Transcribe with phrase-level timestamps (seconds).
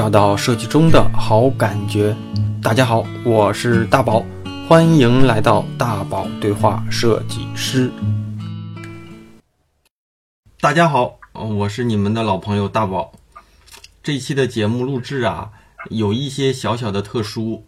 [0.00, 2.16] 找到设计中的好感觉。
[2.62, 4.24] 大家好，我是大宝，
[4.66, 7.92] 欢迎来到大宝对话设计师。
[10.58, 13.12] 大家好，我是你们的老朋友大宝。
[14.02, 15.50] 这期的节目录制啊，
[15.90, 17.66] 有一些小小的特殊。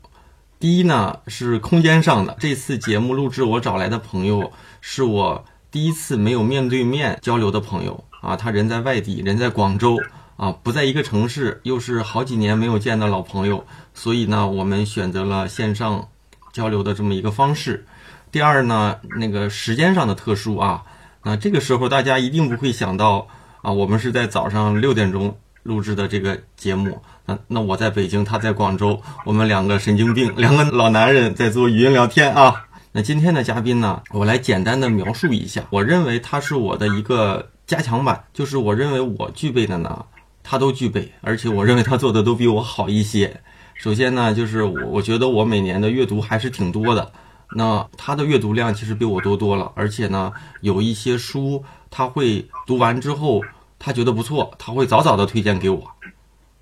[0.58, 2.34] 第一呢，是空间上的。
[2.40, 9.98] 这次节目录制，我找来的朋友是我第一次没有面对面交流的朋友啊，他人在外地，人在广州。
[10.42, 13.64] 啊，不在一个城市，又是好几年没有见的老朋友，
[13.94, 16.08] 所以呢，我们选择了线上
[16.52, 17.86] 交流的这么一个方式。
[18.32, 20.82] 第二呢，那个时间上的特殊啊，
[21.22, 23.28] 那这个时候大家一定不会想到
[23.60, 27.00] 啊，我们是在早上六点钟录制的这个节目。
[27.24, 32.66] 那那我在北京，他在广州，我们两个神经病，两个老男人在做语音聊天啊。
[32.90, 40.04] 那今天的嘉宾呢，我来简单的描述一下，我认为他是我的一个加强版，就是我认为我具备的呢。
[40.42, 43.40] 他都具备，而且我认为他做的都比我好一些。
[43.74, 47.12] 首先呢，就是我我觉得我每年的阅读还是挺多的。
[47.54, 53.42] 那他的阅读量其实比我多多了，而且呢，有一些书他会读完之后，
[53.78, 55.90] 他觉得不错，他会早早的推荐给我。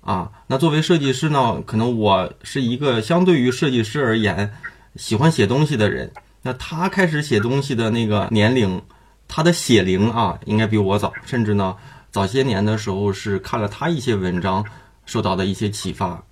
[0.01, 4.51] 啊，那作为设计师呢，可能我是一个相对于设计师而言
[4.95, 6.11] 喜欢写东西的人。
[6.41, 8.81] 那他开始写东西的那个年龄，
[9.27, 11.77] 他的写龄啊，应该比我早，甚至呢。
[12.11, 14.65] 早些年的时候是看了他一些文章，
[15.05, 16.23] 受到的一些启发，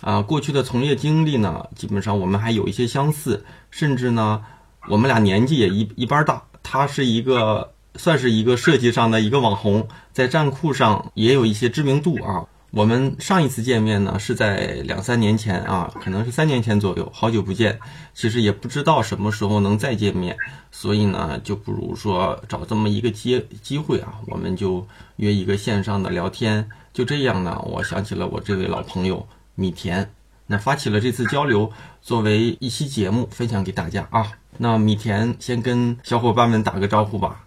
[0.00, 4.42] 啊，过去的从业经历呢，基本上我们还有一些相似，甚至呢，
[4.88, 6.42] 我们俩年纪也一一般大。
[6.62, 12.46] 他是一个算是一个设计上的一个网红，在站酷上也有一些知名度啊。
[12.74, 17.78] 我们上一次见面呢，是在两三年前啊，可能是三年前左右，好久不见。
[18.14, 20.36] 其实也不知道什么时候能再见面，
[20.72, 24.84] 所以呢，就不如说找这么一个机机会啊，我们就
[25.16, 26.68] 约一个线上的聊天。
[26.92, 30.10] 就这样呢，我想起了我这位老朋友米田，
[30.48, 31.70] 那发起了这次交流，
[32.02, 34.32] 作为一期节目分享给大家啊。
[34.58, 37.44] 那米田先跟小伙伴们打个招呼吧。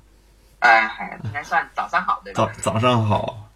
[0.60, 2.50] 哎，应该算早上好，对吧？
[2.62, 3.47] 早早上好。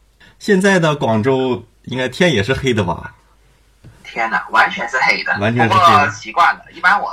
[0.41, 3.13] 现在的广州应该天也是黑的吧？
[4.03, 6.09] 天呐，完全是黑的，完全是黑的。
[6.09, 7.12] 习惯了，一般我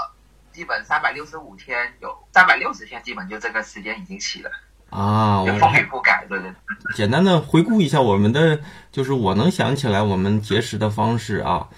[0.50, 4.50] 基本三百六十五天有三百六十天，基本就这个时间已经起了
[4.88, 5.42] 啊。
[5.42, 6.50] 我风雨不改，对对。
[6.94, 8.58] 简单的回顾一下我们的，
[8.90, 11.68] 就是我能想起来我们结识的方式啊。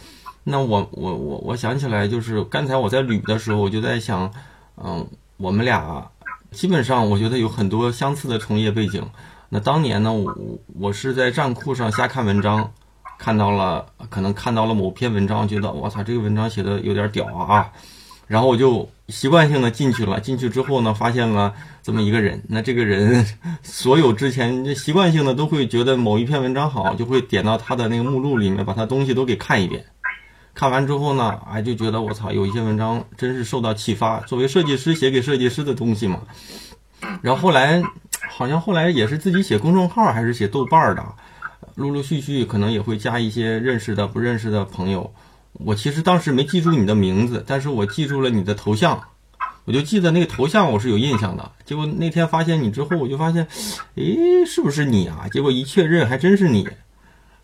[0.44, 4.32] 那我我我我想起来，就是刚才我在捋的时候，我就在想，
[4.76, 5.04] 嗯，
[5.36, 6.08] 我们俩
[6.52, 9.04] 基本上我觉得有很多相似的从业背景。
[9.52, 10.32] 那当年呢，我
[10.78, 12.72] 我是在站酷上瞎看文章，
[13.18, 17.72] 看到了，可能看到了某篇文章，觉得我操，这个文章写的有点屌啊，
[18.28, 20.20] 然后我就习惯性的进去了。
[20.20, 21.52] 进去之后呢，发现了
[21.82, 22.44] 这么一个人。
[22.48, 23.26] 那这个人，
[23.64, 29.84] 所有之前习惯性的都会觉得某一篇文章好，就会点到他的那个目录里面，把他东西都给看一遍。
[30.54, 34.20] 看完之后呢，哎，就觉得我操，有一些文章真是受到启发。
[34.20, 36.20] 作为设计师，写给设计师的东西嘛。
[37.20, 37.82] 然后后来。
[38.30, 41.04] 好像后来也是自己写公众号还是写豆瓣的，
[41.74, 45.12] 陆陆续续可能也会加一些认识的、不认识的朋友。
[45.52, 49.02] 我其实当时没记住你的名字，但是我记住了你的头像，
[49.64, 51.52] 我就记得那个头像我是有印象的。
[51.64, 53.46] 结果那天发现你之后，我就发现，
[53.96, 55.26] 诶，是不是你啊？
[55.30, 56.68] 结果一确认还真是你。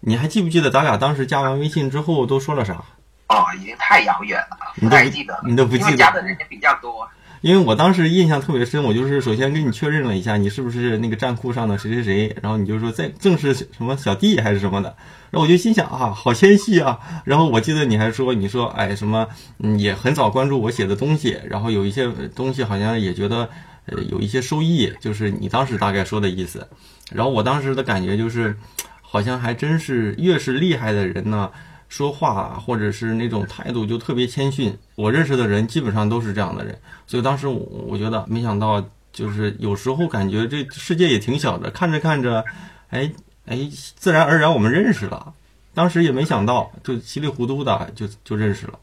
[0.01, 2.85] 你还记不记得咱俩当时加完微信之后都说了啥？
[3.29, 7.09] 哦，已经太遥远了，不太记得，你都不记得，因为加的人也比较多。
[7.47, 14.97] 因为我当时印象特别深，我就是首先跟你确认了一下，你是不是那个站库上的谁谁谁，然后你就说在正是什么小弟还是什么的，
[15.31, 16.99] 然后我就心想啊，好谦虚啊。
[17.25, 19.29] 然后我记得你还说，你说哎什么，
[19.61, 23.49] 嗯，也很早关注我写的东西，然后有一些东西好像也觉得
[23.85, 26.67] 呃有一些收益，就是你当时大概说的意思。
[27.13, 28.57] 然后我当时的感觉就是，
[29.01, 31.49] 好像还真是越是厉害的人呢。
[31.89, 42.45] 说话或者是那种态度就特别谦逊，我认识的人基本上都是这样的人，所以当时我我觉得没想到，就是有时候感觉这世界也挺小的，看着看着，
[42.91, 43.11] 哎
[43.47, 45.33] 哎，自然而然我们认识了，
[45.75, 48.79] 当时也没想到，就稀里糊涂的就就认识了。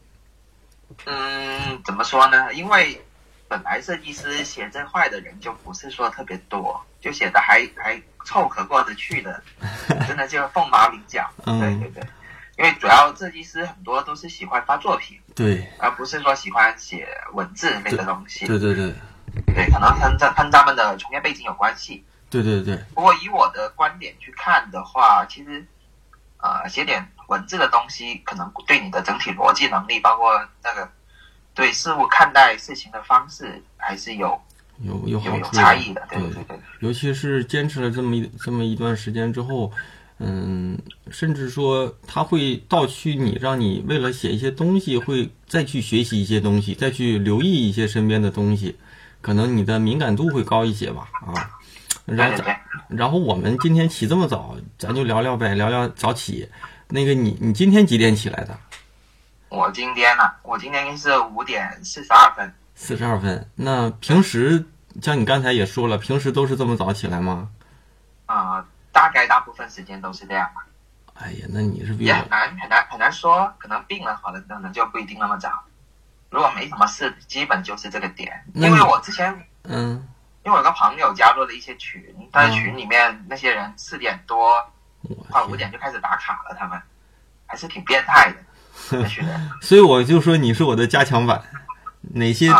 [1.04, 2.54] 嗯，怎么说呢？
[2.54, 2.98] 因为
[3.48, 9.42] 本来设计师写这块的人就不是说特别多，就写的还还凑合过得去的，
[10.08, 11.28] 真的就凤毛麟角。
[11.44, 12.02] 对 对对。
[12.56, 18.46] 因为主要设计师很多都是喜欢发作品，对，而不是说喜欢写文字类的东西。
[18.46, 18.94] 对对对，
[19.46, 22.04] 对，可能跟这跟他们的从业背景有关系。
[22.30, 22.76] 对对对。
[22.94, 25.66] 不过以我的观点去看的话，其实，
[26.36, 30.88] 呃，写点文字的东西，可能对你的整体逻辑能力，包括那个
[31.54, 34.40] 对事物看待事情的方式，还是有
[34.80, 36.06] 有有有有差异的。
[36.08, 36.56] 对对对。
[36.78, 39.72] 尤其是坚持了这么一这么一段时间之后。
[40.26, 40.78] 嗯，
[41.10, 48.76] 甚至说他会倒驱你，让你为了写一些东西，会再去学习一些东西，再去留意一些身边的东西，
[49.20, 51.50] 可能你的敏感度会高一些吧，啊。
[52.06, 52.44] 然后
[52.88, 56.48] 然后我们今天起这么早，咱就聊聊呗，聊聊早起。
[56.88, 58.58] 那个你你今天几点起来的？
[59.50, 63.46] 我今天呢、我今天是五点四十二分，四十二分。
[63.56, 64.64] 那平时
[65.00, 67.48] 像你刚才也说了，平时都是这么早起来吗？
[68.26, 70.64] 啊，大概大部分时间都是这样吧，
[71.14, 75.50] 哎呀，那你是比较也很难很难很难说，可能病了好了可能就不一定那么早。
[76.30, 78.42] 如果没什么事，基本就是这个点。
[78.54, 80.08] 因为我之前嗯，
[80.44, 82.02] 因为我有个朋友加入了一些群，
[82.32, 84.52] 但是群里面那些人四点多
[85.28, 86.80] 快五点就开始打卡了，他们。
[87.46, 89.06] 还是挺变态的
[89.60, 91.40] 所以我就说你是我的加强版，
[92.14, 92.50] 哪些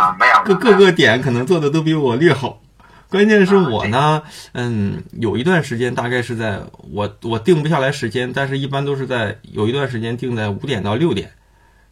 [0.45, 2.61] 各各个点可能做的都比我略好。
[3.09, 4.23] 关键是我呢，啊
[4.53, 6.59] 嗯，有一段时间大概是在
[6.91, 11.31] 我我定不下来时间，但是一般都是在有一段时间定在五点到六点，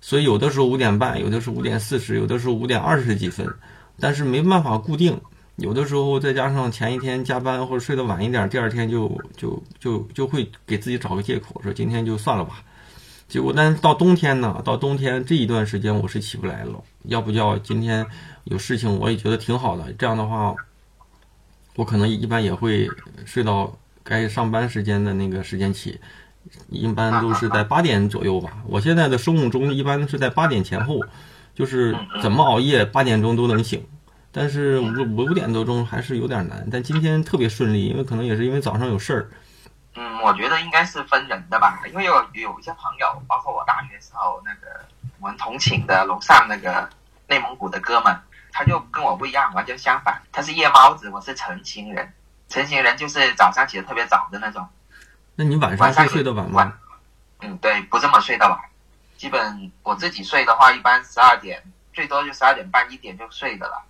[0.01, 3.47] 所以有的时候五点半，有的是五点四十，有的时候五点二十几分，
[3.99, 5.19] 但是没办法固定。
[5.57, 9.07] 有的时候再加上前一天加班或者睡得晚一点，第二天就
[9.37, 12.63] 就就就会给自己找个借口，说今天就算了吧。
[13.27, 18.03] 结果，但是到冬天呢，到冬天这一段时间我是起不来了，要不叫今天
[18.45, 19.93] 有事情，我也觉得挺好的。
[19.93, 20.55] 这样的话，
[21.75, 22.89] 我可能一般也会
[23.25, 25.99] 睡到该上班时间的那个时间起，
[26.69, 28.51] 一般都是在八点左右吧。
[28.67, 30.99] 我现在的生物钟一般是在八点前后，
[31.55, 33.85] 就是怎么熬夜八点钟都能醒。
[34.35, 34.85] 但是五
[35.15, 39.29] 五五点多钟还是有点难，但今天特别顺利，因为可能也是因为早上有事儿。
[39.95, 44.83] 嗯，我觉得应该是分人的吧，因为有有一些朋友，包括我大学时候那个
[45.19, 46.89] 我们同寝的楼上那个
[47.27, 48.11] 内蒙古的哥们，
[48.53, 52.13] 他就跟我不一样，完全相反，他是夜猫子，我是晨型人。
[52.47, 54.65] 晨型人就是早上起得特别早的那种，
[55.35, 56.73] 那你晚上睡得晚吗晚？
[57.41, 58.57] 嗯，对，不这么睡得晚。
[59.17, 61.61] 基本我自己睡的话，一般十二点，
[61.93, 63.83] 最多就十二点半一点就睡的了，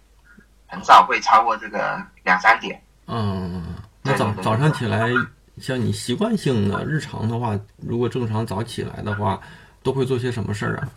[0.65, 2.81] 很少会超过这个两三点。
[3.07, 5.09] 嗯，那早早上起来，
[5.59, 9.37] 像你习惯性的日常的话，如果正常早起来的话，
[9.83, 10.87] 都会做些什么事儿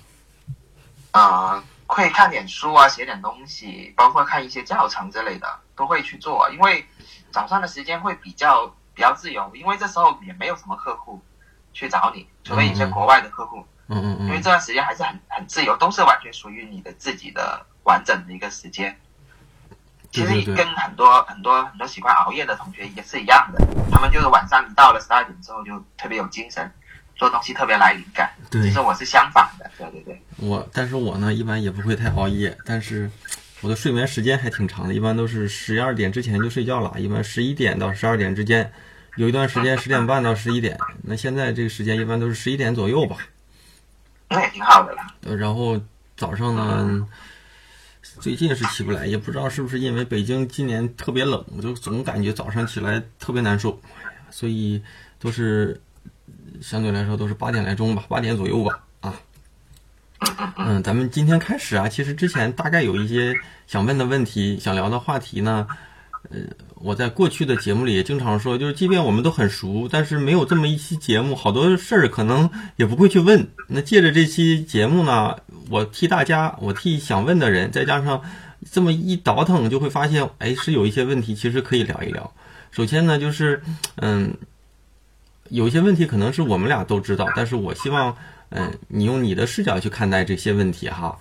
[1.11, 1.21] 啊？
[1.21, 6.51] 啊、会看点书啊，写点东西，包括看一些教程之类的，都会去做。
[6.51, 6.85] 因为
[7.31, 11.23] 早上的时间会比较比较自由，因为这时候也没有什么客户
[11.73, 18.99] 去找你，除非一些嗯嗯国外的客户，嗯嗯嗯，因为这段时间还是很很自由，都是完全属于你的自己的完整的一个时间。
[20.13, 26.73] 其实跟很多很多很多喜欢熬夜的同学也是一样的，他们就是晚上一到了十二点之后就特别有精神，
[27.17, 28.31] 做东西特别来灵感。
[28.51, 30.23] 对其实我是相反的，对对对。
[30.37, 33.11] 我，但是我呢，一般也不会太熬夜，但是
[33.63, 38.71] 我的睡眠时间还挺长的，一般都是十二点之前就睡觉了，一般十一点到十二点之间，
[39.17, 43.17] 有一段时间十点半到十一点，那现在这个时间一般都是十一点左右吧。
[44.29, 44.99] 那也挺好的了。
[45.23, 45.81] 呃然后
[46.17, 47.09] 早上呢，
[48.21, 53.81] 最近是起不来，也不知道是不是因为北京今年特别冷，我就总感觉早上起来特别难受，
[54.31, 54.83] 所以
[55.19, 55.81] 都是
[56.61, 59.15] 相对来说都是八点来钟吧，八点左右吧，啊。
[60.57, 63.35] 嗯，咱们今天开始啊，其实之前大概有一些
[63.67, 65.67] 想问的问题、想聊的话题呢。
[66.29, 66.41] 呃，
[66.75, 73.47] 我在过去的节目里也经常说，就是即便我们都很熟，但是没有这么一期节目，好多事儿可能也不会去问。
[73.69, 75.37] 那借着这期节目呢，
[75.71, 78.21] 我替大家，我替想问的人，再加上
[78.73, 82.33] 这么一倒腾，就会发现，哎，是有一些问题其实可以聊一聊。
[82.73, 83.63] 首先呢，就是
[83.99, 84.35] 嗯，
[85.51, 88.17] 有一些问题可能是我们俩都知道，但是我希望，
[88.51, 91.19] 嗯，你用你的视角去看待这些问题哈。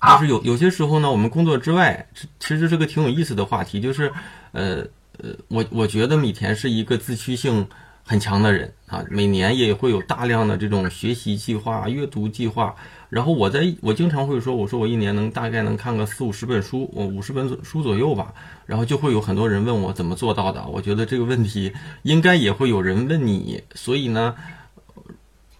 [0.00, 4.12] 就是有有些时候呢，我们工作之外，其其实是个挺有意思的话题，就是，
[4.52, 4.84] 呃
[5.18, 7.66] 呃，我我觉得米田是一个自驱性
[8.04, 12.74] 很强的人啊，每年也会有大量的这种学习计划、阅读计划。
[13.08, 18.32] 然后我在我经常会说，我说我一年能大概能看个四五十本书，我五十本书左右吧。
[18.66, 20.66] 然后就会有很多人问我怎么做到的。
[20.66, 21.72] 我觉得这个问题
[22.02, 24.34] 应该也会有人问你，所以呢，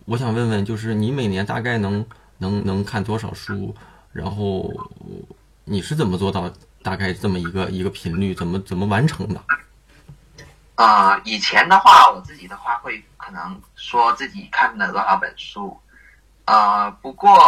[0.07, 2.05] 我想问问，就是你每年大概能
[2.39, 3.75] 能能看多少书？
[4.13, 4.73] 然后
[5.65, 8.35] 你是怎么做到大概这么一个一个频率？
[8.35, 9.41] 怎么怎么完成的？
[10.75, 15.75] 啊、以前的话，我自己的话会可能说自己看了多少本书，
[16.47, 17.39] 呃，不过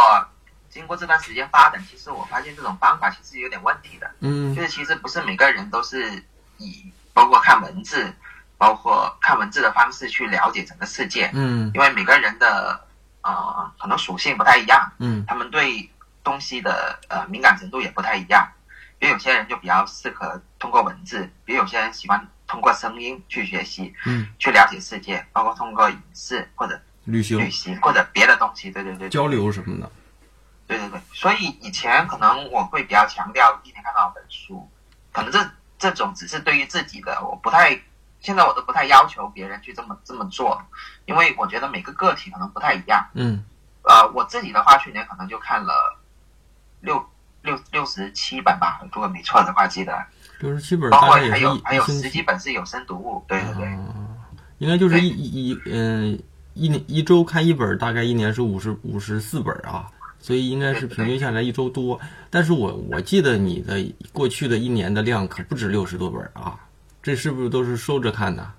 [0.68, 4.54] 经过这段时间发展，其实我发现这种方法其实有点问题的，嗯。
[4.54, 6.22] 就是其实不是每个人都是
[6.58, 8.12] 以包括看文字，
[8.56, 11.70] 包括看文字的方式去了解整个世界，嗯。
[11.74, 12.84] 因为每个人的
[13.22, 15.24] 呃可能属性不太一样，嗯。
[15.26, 15.88] 他们对
[16.22, 18.46] 东西的呃敏感程度也不太一样。
[18.98, 27.38] 比如有些人就比较适合通过文字，比如有些人喜欢通过声音去学习，嗯，去了解世界，包括通过影视或者旅行。
[27.38, 29.90] 旅行或者别的东西，对对对，交流什么的，
[30.66, 31.00] 对对对。
[31.12, 34.68] 所以以前可能我会比较强调一天看多少本书，
[35.12, 37.80] 可能这这种只是对于自己的，我不太，
[38.20, 40.62] 现在我都不太要求别人去这么这么做，
[41.06, 43.04] 因为我觉得每个个体可能不太一样。
[43.14, 43.44] 嗯。
[43.82, 45.98] 呃，我自己的话，去年可能就看了
[46.80, 47.02] 六
[47.40, 50.04] 六六十七本吧，如果没错的话，记得。
[50.40, 54.14] 六十七本包括还有还有十几本是有声读物，对对对，啊，
[54.58, 56.20] 应该就是一一一嗯
[56.58, 59.86] 一年一周看一本，大概一年是五十五十四本啊，
[60.18, 61.98] 所以应该是平均下来一周多。
[62.30, 66.58] 但是我我记得你的过去的一年的量可不止六十多本啊，
[67.00, 68.52] 这是不是都是收着看的？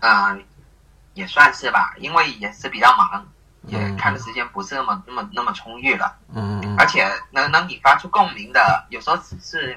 [0.00, 0.42] 嗯、
[1.14, 3.26] 也算是吧，因为也是比较忙，
[3.66, 9.76] 也嗯看的时间不是那么那么那么充裕了，嗯嗯而且能能引发出共鸣的，有时候只是，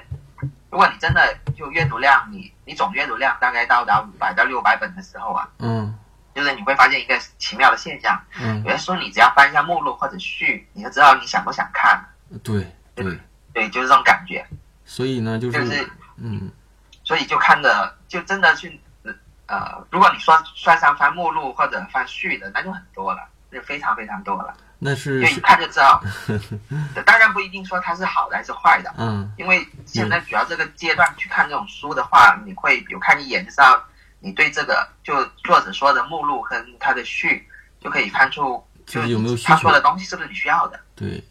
[0.70, 5.94] 如果你真的就阅读量，你你总阅读量大概到达五百到六百本的时候啊，嗯
[6.36, 8.62] 就是你会发现一个奇妙的现象，嗯。
[8.62, 11.98] 有些书你只要翻一下目录或者序，你就知道你想不想看，
[12.30, 13.18] 嗯，对对，
[13.54, 14.46] 对，就是这种感觉。
[14.84, 16.50] 所以呢，就就是是嗯。
[17.02, 18.78] 所以就看的就真的去
[19.46, 26.02] 呃，如果你说算上翻目录或者翻序的，那就很多了，就非常非常多了，那是就一看就知道。
[27.06, 29.32] 当然不一定说它是好的还是坏的，嗯。
[29.38, 33.80] 因为现在主要这个阶段去看这种书的话，你会比如看一眼就知道
[34.20, 37.46] 你对这个就作者说的目录跟他的序
[37.80, 41.22] 就可以看出，就是有没有需求他说的东西是不是你需要的，对，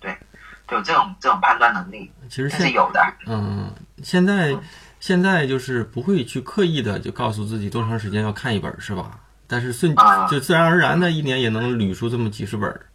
[0.67, 3.01] 就有这种这种判断能力，其实是有的。
[3.25, 3.73] 嗯，
[4.03, 4.57] 现在
[4.99, 9.19] 现在就是不会去刻意的就告诉自己多长时间要看一本儿是吧？
[9.47, 12.87] 但是顺啊就自然而然的一年也能捋出这么几十本儿。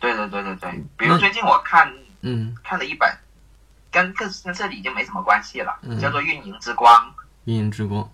[0.00, 3.08] 对对对对对，比如最近我看嗯，看了一本，
[3.92, 7.14] 跟跟跟这里已经没什么关系了，嗯叫做《运营之光
[7.44, 8.10] 运营之光。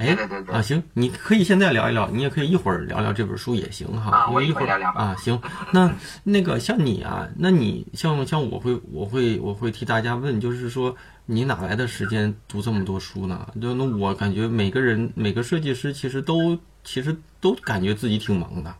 [0.00, 4.10] 哎对对对对啊，行，你可以现在聊一聊，你也可以一会儿聊聊这本书也行哈。
[4.10, 5.38] 啊我一因为一会儿聊聊啊，行。
[5.72, 5.92] 那
[6.24, 13.46] 那个像你啊，那你像像我会我会我会替大家问，就是说你哪来的时间读这么多书呢？
[13.60, 18.70] 就那我感觉每个人每个设计师其实都其实都感觉自己挺忙的。》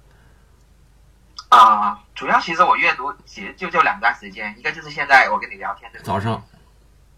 [1.51, 6.43] 啊、主要其实我阅读其实就就两段时间，一个就是现在我跟你聊天的早上，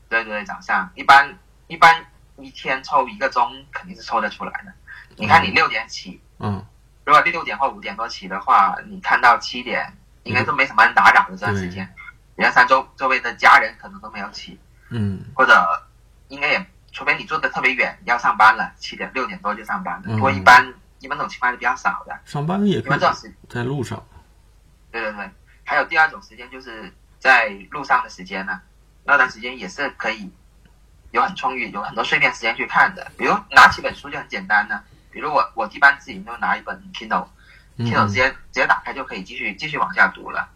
[0.09, 1.95] 对对对，早上一般一般
[2.43, 4.73] 一天抽一个钟肯定是抽得出来的。
[5.17, 6.65] 你看你六点起，嗯
[7.05, 11.93] 如果六点或五点多起的话，你看到七点，应该都没什么人打扰的这段时间。
[12.37, 14.59] 原三周周围的家人可能都没有起，
[14.91, 15.53] 嗯或者
[16.29, 24.03] 应该也，除非你住的特别远，要上班了，七点六点多就上班不过一般一般这种情况是比较少的，上班也因可以时，在路上。
[24.91, 25.31] 对对对。
[25.65, 28.61] 还有第二种时间就是在路上的时间呢，
[29.05, 30.31] 那段时间也是可以
[31.13, 33.11] 有很充裕，有很多碎片时间去看的。
[33.17, 37.27] 比如拿起本书就很简单呢，比如我我一般自己就拿一本 Kindle，Kindle
[37.79, 40.49] 嗯直，接直接打开就可以继续继续往下读了。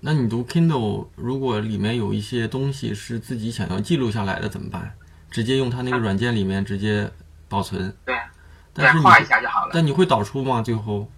[0.00, 4.94] 那你读 Kindle，如果里面有一些东西是自己想要记录下来的怎么办？
[5.30, 7.10] 直接用它那个软件里面直接
[7.48, 7.92] 保存。
[8.04, 8.30] 对啊，
[8.72, 9.70] 但是画一下就好了。
[9.74, 10.62] 但你会导出吗？
[10.62, 11.10] 最后，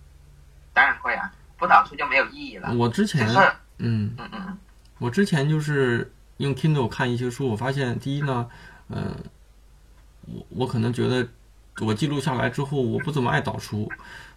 [0.73, 2.73] 当然会啊，不导出就没有意义了。
[2.75, 3.29] 我之前
[3.79, 4.59] 嗯，嗯嗯嗯，
[4.99, 8.57] 我之前就是用 Kindle 看一些书，我发现第一呢，嗯、
[8.88, 9.14] 嗯
[10.26, 11.26] 我我可能觉得
[11.81, 13.88] 我记录下来之后，我不怎么爱导出，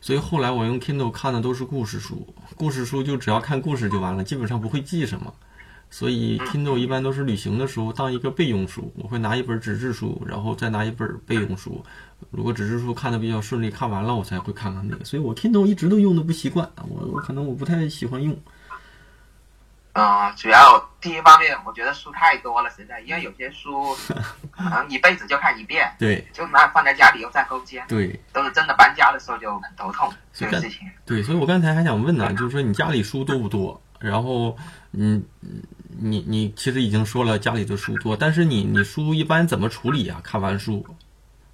[0.02, 5.34] 所以后来我用 Kindle 看的都是故事书，故事书就只要看故事就完了，基本上不会记什么。
[5.92, 11.84] 所以 Kindle 一般都是旅行的时候当一个备用书，我会拿一本纸质书，然后再拿一本备用书。
[12.30, 15.04] 如果纸质书看的比较顺利，看完了我才会看看那个。
[15.04, 18.38] 所以我 Kindle 一直都用的不习惯，我我可能我不太喜欢用。
[20.00, 23.96] 呃，主要第一方面，我觉得书太多了，实在，因为有些书
[24.52, 30.90] 可能一辈子就看一遍，对就拿放在家里又占空间，对，都是真的搬家的时候就很头痛这个事情。
[31.06, 33.82] 对，所以我刚才还想问呢，就是说你家里书多不多？
[34.00, 34.56] 然后，
[34.94, 35.22] 嗯，
[36.00, 40.22] 你你其实已经说了家里的书多，但是你你书一般怎么处理啊？
[40.24, 40.82] 看完书，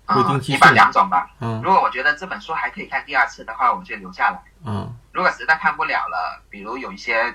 [0.06, 1.28] 会啊、定期一般两种吧。
[1.40, 4.40] 嗯如果我觉得这本书还可以看第二次的话，我就留下来。
[4.64, 7.34] 嗯如果实在看不了了，比如有一些，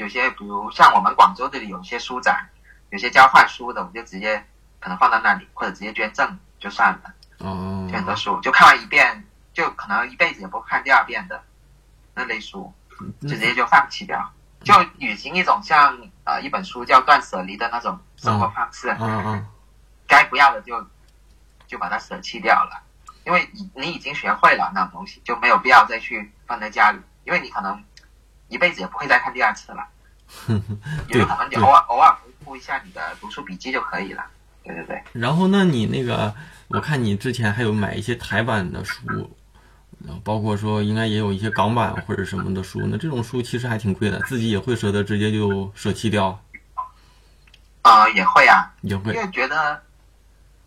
[0.00, 2.48] 有些，比如像我们广州这里有些书展，
[2.88, 4.42] 有些交换书的，我就直接
[4.80, 7.12] 可能放到那里，或者直接捐赠就算了。
[7.40, 11.42] 哦就很多书就看完一遍，就可能一辈子也不看第二遍的
[12.14, 12.72] 那类书，
[13.20, 14.32] 就直接就放弃掉。
[14.64, 19.46] 就履行一种像呃一本书叫断舍离的那种生活方式，嗯嗯
[20.08, 20.82] 该不要的就
[21.66, 22.82] 就把它舍弃掉了，
[23.26, 27.84] 因为你你已经学会了那种东西，就没有必要再去放在家里，因为你可能
[28.50, 29.88] 一辈子也不会再看第二次了。
[30.48, 30.62] 嗯，
[31.08, 34.22] 有可能你偶尔偶尔回顾一下你的读书笔记就可以了。
[34.62, 35.02] 对对对。
[35.12, 36.32] 然后，那你那个，
[36.68, 39.36] 我看你之前还有买一些台版的书，
[40.22, 42.80] 包括说应该也有一些港版或者什么的书。
[42.86, 46.38] 那这种书其实还挺贵的，自己也会舍得直接就舍弃掉。
[47.82, 49.82] 啊、也会啊，也会因为觉得，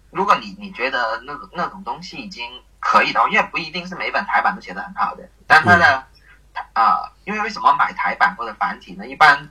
[0.10, 2.44] 如果你你觉得那种那种东西已经
[2.80, 6.04] 可以的话，因为不一定是每本台版都写的很好的，但它的
[6.74, 9.08] 啊、因为为什么买台版或者繁体呢？
[9.08, 9.50] 一般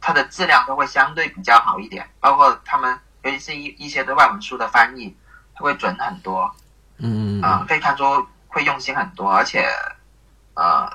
[0.00, 5.16] 它的质量都会相对比较好一点，包括他们尤其是一一些对外文书的翻译，
[5.54, 6.54] 它会准很多
[6.98, 8.04] 嗯啊、可以看出
[8.48, 9.68] 会用心很多，而且
[10.54, 10.90] 呃，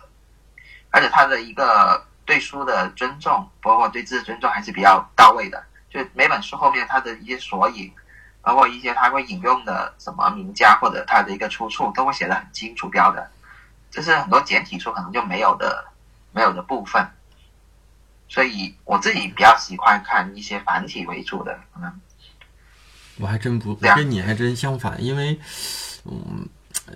[0.89, 5.63] 而且他的一个对书的尊重，包括对字的尊重还是比较到位的。
[5.89, 7.91] 就每本书后面它的一些索引，
[8.41, 13.29] 包括一些他会引用的什么名家或者他的一个出处，都会写的很清楚标的，
[13.91, 15.85] 这是很多简体书可能就没有的
[16.31, 17.05] 没有的部分。
[18.27, 21.93] 所以我自己比较喜欢看一些繁体为主的，可能
[23.17, 25.37] 我还真不，我跟你还真相反，因为，
[26.05, 26.47] 嗯，
[26.85, 26.93] 呃，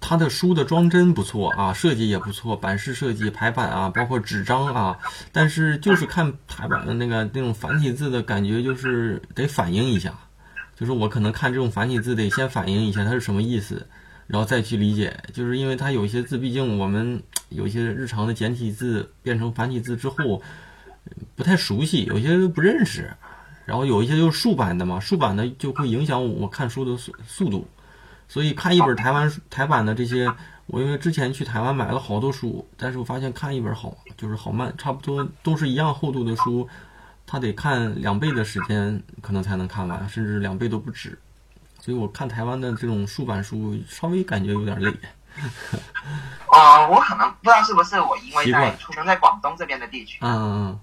[0.00, 4.96] 他的书的装帧不错啊，设计也不错，版式设计、排版啊，包括纸张啊，
[5.32, 10.14] 但是就是看排版的那个那种繁体字的感觉，就是得反应一下，
[10.76, 13.84] 就是我可能看这种繁体字得先反应一下它是什么意思，
[14.26, 20.42] 然后再去理解，就是因为它有一些字，毕竟我们 有一些日常的简体字变成繁体字之后
[21.34, 23.12] 不太熟悉，有些不认识。
[23.64, 27.66] 然后有一些就是竖版的嘛，竖版的就会影响我看书的速速度，
[28.26, 30.28] 所以看一本台湾台版的这些，
[30.66, 36.68] 我因为之前去台湾买了好多书，但是我发现看一本好就是好慢，差不多都是一样厚度的书，
[37.24, 41.16] 它得看两倍的时间可能才能看完，甚至两倍都不止。
[41.82, 44.88] 所以我看台湾的这种竖版书，稍微感觉有点累。
[46.52, 50.80] 呃，我可能不知道是不是我因为在出生在广东这边的地区，嗯嗯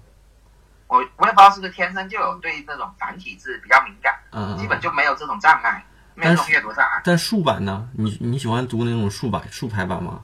[0.88, 4.58] 我我也不知道是不是天生就有对这种繁体字比较敏感，嗯嗯嗯。
[4.58, 5.82] 基本就没有这种障碍，
[6.14, 7.88] 没有这种阅读障碍，但竖版呢？
[7.94, 10.20] 你你喜欢读那种竖版竖排版吗？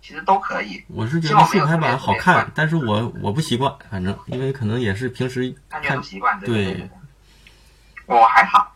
[0.00, 0.80] 其实都可以。
[0.88, 6.88] 我是觉得竖排版好看但是我我不习惯，反正因为可能也是平时看习惯，对。
[8.06, 8.74] 我还好，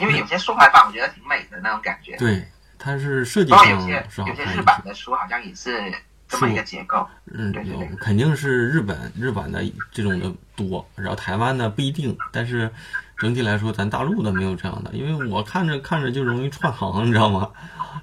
[0.00, 2.46] 因为有些竖排版我觉得挺美的那种感觉，对，
[2.78, 4.60] 它是设计上包括有些是好有些看一些。
[4.60, 5.92] 日版的书好像也是
[6.28, 7.06] 这么一个结构。
[7.32, 12.70] 嗯，对对对有肯定是日本日版的这种的多，然后台湾的不一定，但是
[13.16, 17.48] 整体来说，咱大陆的没有这样的，因为我看着看着就容易串行，你知道吗？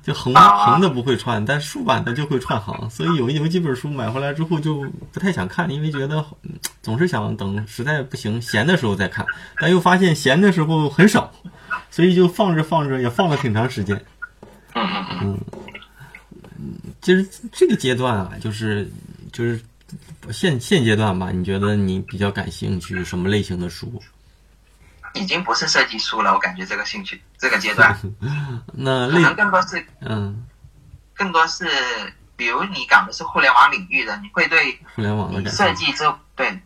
[0.02, 6.52] 就横啊横的不会串，但竖版的就会串行，所以有有几本书买回来之后就不太想看，因为觉得嗯
[6.82, 9.26] 总是想等实在不行闲的时候再看，
[9.58, 11.32] 但又发现闲的时候很少，
[11.92, 13.96] 所以就放着放着也放了挺长时间。
[14.74, 15.40] 嗯嗯嗯。
[17.02, 18.90] 其实这个阶段啊，就是
[19.32, 19.62] 就是
[20.32, 24.02] 现现阶段吧，你觉得你比较感兴趣什么类型的书？
[25.14, 28.00] 已经不是设计书了，我感觉这个兴趣这个阶段，
[28.72, 30.46] 那类能更多是嗯，
[31.14, 31.68] 更多是，
[32.38, 35.52] 比如你搞的是互联网领域的，你会对互联网的。
[35.52, 36.58] 设计这对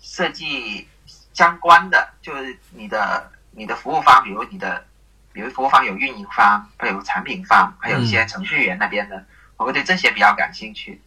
[0.00, 0.86] 设计
[1.34, 4.84] 相关的，就是你的你的服务方，比如你的，
[5.32, 9.24] 比如服务方有运营方，还有产品方，还有一些程序员那边的，
[9.56, 11.00] 我会对这些比较感兴趣。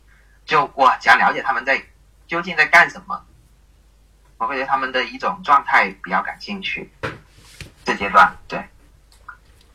[0.45, 1.83] 就我想了解他们在
[2.27, 3.25] 究竟在干什么，
[4.37, 6.89] 我会对他们的一种状态比较感兴趣。
[7.83, 8.63] 这阶段，对，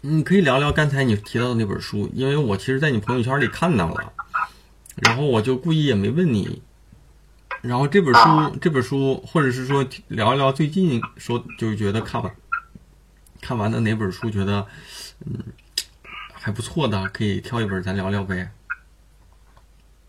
[0.01, 4.13] 你可以聊聊刚才你提到的那本书，因为我其实，在你朋友圈里看到了，
[4.97, 6.63] 然后我就故意也没问你。
[7.63, 12.35] 然后这本书，啊这本书，或者是说聊一聊最近说，就是觉得看完
[13.41, 14.67] 看完的哪本书，觉得
[15.27, 15.43] 嗯
[16.33, 18.51] 还不错的，可以挑一本咱聊聊呗。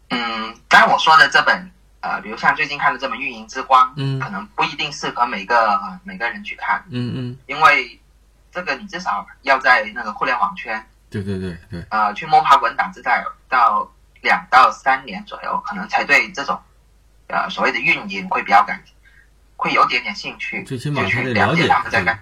[0.09, 6.83] 嗯，刚才我说的这本，呃，比如像最近看的这本《运营之光》，嗯可能不一定适合每个、呃每个人去看。
[6.89, 7.99] 嗯嗯，因为
[8.51, 13.11] 这个你至少要在那个互联网圈，对对对对，呃，去摸爬滚打，至少
[13.49, 13.89] 到
[14.21, 16.61] 两到三年左右，可能才对这种
[17.27, 18.81] 呃所谓的运营会比较感，
[19.55, 22.19] 会有点点兴趣，最起码得了解了解他们在干。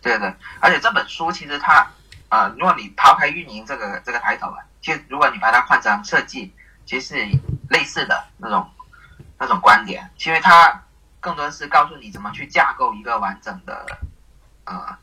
[0.00, 1.86] 对对，而且这本书其实它，
[2.28, 6.52] 呃，如果你抛开运营这个这个抬头啊，其实如果你把它换成设计，
[6.86, 8.68] 其实是类似的那种
[9.38, 10.82] 那种观点，因为它
[11.20, 13.98] 更多是告诉你怎么去架构一个完整的
[14.64, 14.98] 呃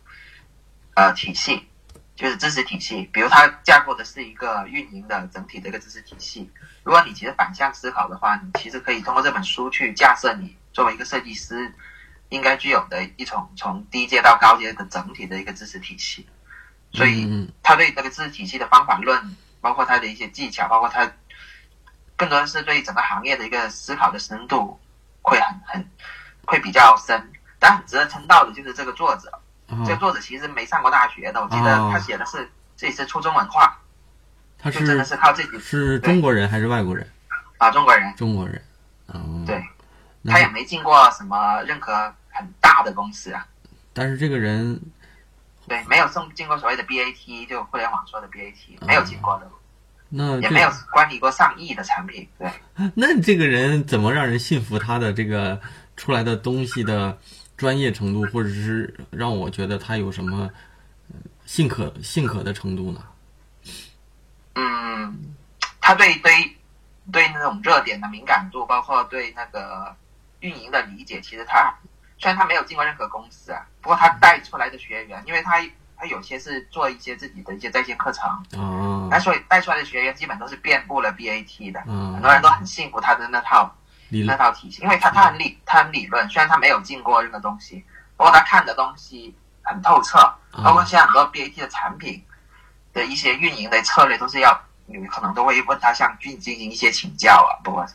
[0.95, 1.67] 呃体系，
[2.15, 3.09] 就是知识体系。
[3.13, 6.51] 比如它架构的是一个运营的整体的一个知识体系。
[6.83, 11.73] 如果你其实反向思考的话，你其实可以通过这本书去架设你作为一个设计师
[12.29, 16.27] 应该具有的一种从低阶到高阶的整体的一个知识体系。
[16.91, 21.11] 所以嗯嗯他对这个知识体系的方法论，包括他的一些技巧，包括他
[22.15, 24.79] 更多的是对整个行业的一个思考的深度
[25.21, 25.89] 会很很
[26.45, 27.31] 会比较深。
[27.61, 29.29] 但很值得称道的就是这个作者，
[29.67, 33.77] 啊这个作者其实没上过大学的，我记得啊他写的是自己是初中文化，
[34.57, 37.05] 他就真的是是靠自己是中国人还是外国人？
[37.57, 38.63] 啊中国人，中国人。
[39.07, 39.61] 哦，对，
[40.25, 41.93] 他也没进过什么任何
[42.29, 43.47] 很大的公司啊，
[43.93, 44.79] 但是这个人
[45.67, 49.49] 对，没有送进过所谓的 BAT，就互联网说的 BAT，没有进过的，
[50.09, 52.51] 那也没有管理过上亿的产品，对。
[52.95, 55.61] 那这个人怎么让人信服他的这个
[55.95, 57.17] 出来的东西的
[57.55, 60.49] 专业程度，或者是让我觉得他有什么
[61.09, 63.03] 呃信可信可的程度呢？
[64.55, 65.35] 嗯，
[65.79, 66.31] 他对对
[67.11, 69.95] 对那种热点的敏感度，包括对那个
[70.39, 71.73] 运营的理解，其实他
[72.17, 75.59] 虽然他没有进过任何公司啊，不过他带出来的学员，因为他
[75.97, 79.07] 他有些是做一些自己的一些在线课程，哦。
[79.11, 83.75] 那所以带出来的学员基本都是遍布了 BAT 的，嗯很啊，多人都很信服他的那套
[84.09, 87.83] 那套体系，因为他他很理他很理论，虽然他没有进过任何东西，
[88.15, 90.17] 不过他看的东西很透彻，
[90.63, 92.23] 包括现在很多 BAT 的产品
[92.93, 97.59] 的一些运营的策略，都是要有可能都会问他向进进行一些请教啊。
[97.63, 97.85] 不过，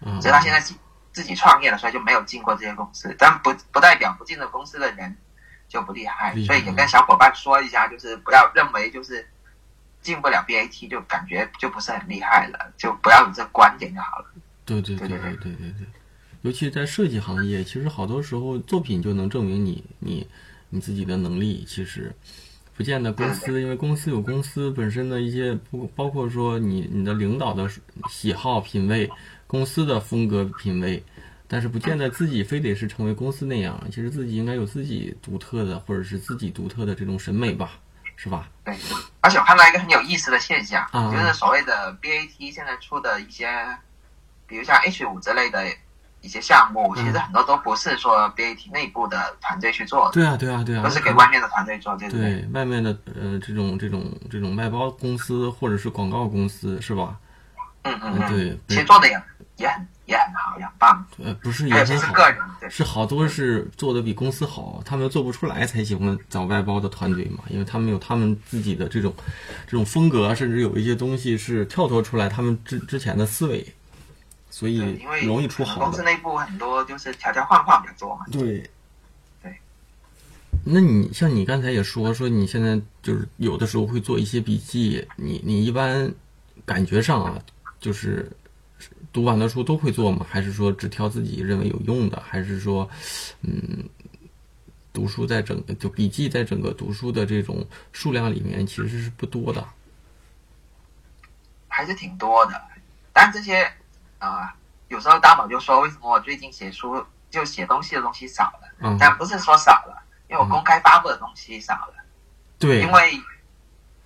[0.00, 0.60] 嗯，所以他现在
[1.14, 3.14] 自己创业了，所以就没有进过这些公司。
[3.16, 5.16] 但不不代表不进的公司的人
[5.68, 9.24] 就不厉害，所以也跟小伙伴说一下，就是不要认为就是
[10.02, 14.26] 进不了 BAT 就感觉就不是很厉害了，就不要有这观点就好了。
[14.64, 15.86] 对对对对对对对，
[16.42, 20.28] 尤其在设计行业，其实好多时候作品就能证明你你
[20.70, 22.12] 你自己的能力，其实
[22.76, 27.70] 不见得公司，因为公司有公司本身的一些不包括说你你的领导的
[28.08, 29.08] 喜好品味。
[29.54, 31.00] 公司的风格品味，
[31.46, 33.80] 但是不见得自己非得是成为公司那样。
[33.88, 37.70] 其实自己应该有自己独特的，或者是自己独特的这种审美吧，
[38.16, 38.48] 是吧？
[38.64, 38.76] 对，
[39.20, 43.48] 而且我看到一个很有意思的现象，啊就是所谓的 BAT 现在出的一些，
[44.48, 45.64] 比如像 H 五之类的
[46.20, 52.40] 一些项目，嗯其实很多都不是说 BAT 内部的团队去做的，对啊，对啊，对啊，都是给外面的团队做，对不对？
[52.40, 57.16] 对外面的呃这种这种这种外包公司或者是广告公司是吧？
[57.84, 59.22] 嗯嗯嗯，对其实做的也
[59.56, 69.14] 也很也很好，也很棒，呃，不是也个人，是好多是做的比公司好，他们做不出来才喜欢找外包的团队嘛，因为他们有他们自己的这种
[69.66, 73.64] 这种风格，甚至有一些东西是跳脱出来他们之之前的思维，
[74.50, 75.86] 所以容易出好的。
[75.86, 78.68] 公司内部很多就是条条框框比较多嘛，对，
[79.40, 79.56] 对。
[80.64, 86.12] 那你像你刚才也说说你现在就是有的时候会做一些笔记，你你一般
[86.64, 87.38] 感觉上啊，
[87.80, 88.30] 就是
[89.14, 90.26] 读完的书都会做吗？
[90.28, 92.20] 还是说只挑自己认为有用的？
[92.26, 92.90] 还是说，
[93.42, 93.88] 嗯，
[94.92, 99.64] 读书在整个就笔记在整个读书的这种数量里面其实是不多的。
[101.68, 102.60] 还是挺多的。
[103.12, 103.62] 但这些
[104.18, 104.50] 啊、呃
[104.88, 108.68] 有时候大宝就说，为什么我最近写书就写东西的东西少了？
[108.80, 111.94] 嗯，但不是说少了，因为我公开发布的东西少了。
[112.58, 113.12] 对因，为，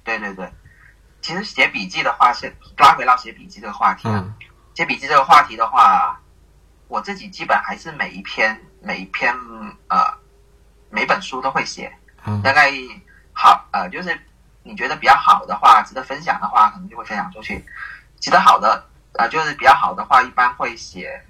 [0.05, 0.51] 对对对，
[1.21, 4.23] 其实写笔记的话是拉回到写笔记这个话题啊。
[4.27, 4.48] 嗯
[4.79, 6.17] 写笔记这个话题的话，
[6.87, 9.35] 我自己基本还是每一篇每一篇
[9.89, 9.99] 呃
[10.89, 11.93] 每本书都会写，
[12.25, 12.41] 嗯。
[12.43, 12.71] 大概
[13.33, 14.17] 好呃就是
[14.63, 17.65] 你觉得比较好的话，值得分享的话，可能就会分享出去。
[18.21, 21.21] 记得好的呃就是比较好的话，一般会写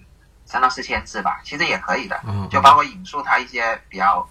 [0.45, 4.29] 三到四千字吧，其实也可以的，嗯就包括引述他一些比较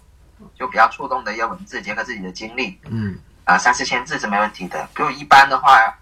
[0.53, 3.17] 就比较触动的一些文字，结合自己的经历，嗯。
[3.45, 4.88] 啊，三四千字是没问题的。
[4.93, 5.97] 比如一般的话，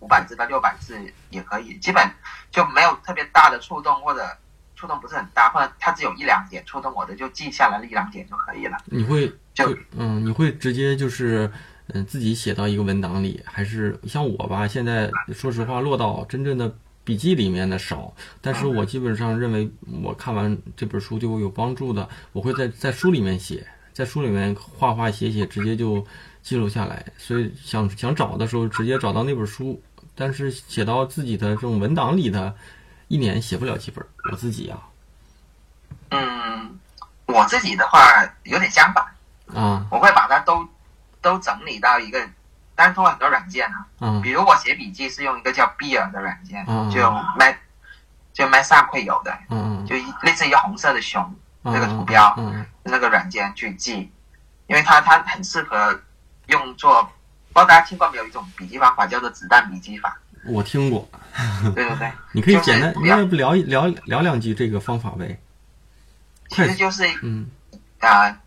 [0.00, 0.98] 五百字到六百字
[1.30, 2.02] 也可以，基本
[2.50, 4.26] 就没有特别大的触动，或者
[4.74, 8.76] 触动不是很大，或者它只有一两点触动我的，就记下来了一两点就可以了。
[8.86, 11.50] 你会就嗯，你会直接就是
[11.88, 14.68] 嗯自己写到一个文档里，还是像我吧？
[14.68, 19.70] 现在说实话，落到真正的笔记里面的少，但是我基本上认为
[20.02, 26.04] 我看完这本书对我有帮助的，我会在在书里面写，在书里面画画写写，直接就
[26.42, 27.04] 记录下来。
[27.16, 29.80] 所以想想找的时候，直接找到那本书，
[30.16, 32.54] 但是写到自己的这种文档里的，
[33.08, 34.04] 一年写不了几本。
[34.32, 34.78] 我自己啊。
[36.10, 36.78] 嗯，
[37.26, 38.00] 我自己的话
[38.44, 39.04] 有点相反，
[39.54, 39.86] 啊。
[39.90, 40.66] 我会把它都
[41.20, 42.26] 都整理到一个，
[42.74, 47.56] 但是通过很多软件啊，嗯比如我写笔记是用一个叫 Beer 的软件，嗯就 Mac
[48.32, 51.22] 就 Mac 上会有的，嗯嗯就一类似一个红色的熊
[51.62, 52.34] 嗯这个图标。
[52.38, 54.12] 嗯那个软件去记，
[54.68, 56.00] 因为它它很适合
[56.46, 57.10] 用作，
[57.56, 60.14] 不知道大家听过没有一种笔记方法叫做子弹笔记法，
[60.44, 61.08] 我听过。
[61.74, 65.40] 对对对， 你可以简单，你要不聊一聊聊两句这个方法呗？
[66.50, 67.48] 其实就是嗯。
[68.00, 68.38] 啊、呃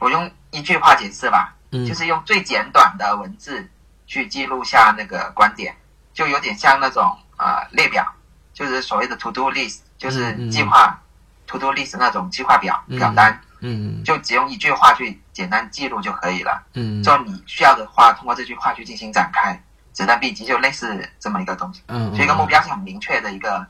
[0.00, 1.86] 我用一句话解释吧，嗯。
[1.86, 3.64] 就是用最简短的文字
[4.08, 5.72] 去记录下那个观点，
[6.12, 7.04] 就有点像那种
[7.36, 8.04] 啊、呃列表，
[8.52, 10.50] 就是所谓的 to do list，就是嗯嗯。
[10.50, 11.00] 计划、
[11.46, 12.98] to do list 那种计划表嗯。
[12.98, 14.02] 表单，嗯。
[14.02, 16.62] 就只用一句话去简单记录就可以了。
[16.74, 19.60] 嗯就你需要的话，通过这句话去进行展开。
[19.92, 23.66] 子弹笔记就类似这么一个东西，嗯，所以一个目标是很明确的一个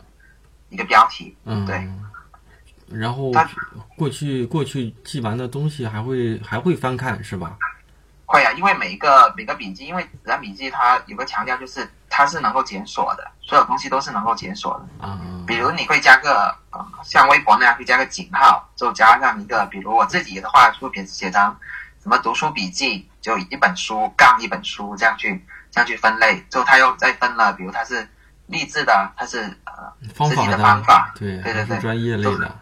[0.68, 1.35] 一个标题。
[1.44, 1.88] 嗯，对。
[2.87, 3.49] 然后它
[3.96, 7.57] 过去过去记完的东西还会还会翻看是吧？
[8.27, 14.87] 会啊，因为每一个每个笔记，因为子弹笔记它有个强调就是它是能够检索的，所有东西都是能够检索的。
[15.01, 21.57] 嗯，比如你会加个呃，像微博那样会加个井号，就加上一个，比如我自己的话，会写写成
[22.03, 28.07] 什么读书笔记，就一本书杠一本书这样去这样去分类，之后它又再分了，比如它是
[28.46, 29.92] 励志的，它是呃
[30.27, 32.57] 自己的方法的方法，对，对对对专业类的，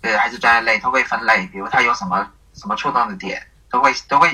[0.00, 4.30] 对，还是专业类，它会分类，比如它有什么什么触动的点，都会都会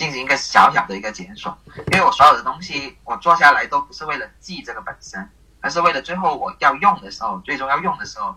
[0.00, 1.54] 进行一个小小的一个检索。
[1.92, 5.28] 因为我所有的东西我做下来都不是为了记这个本身，
[5.60, 8.34] 而是为了最后我要用的时候，最终要用的时候，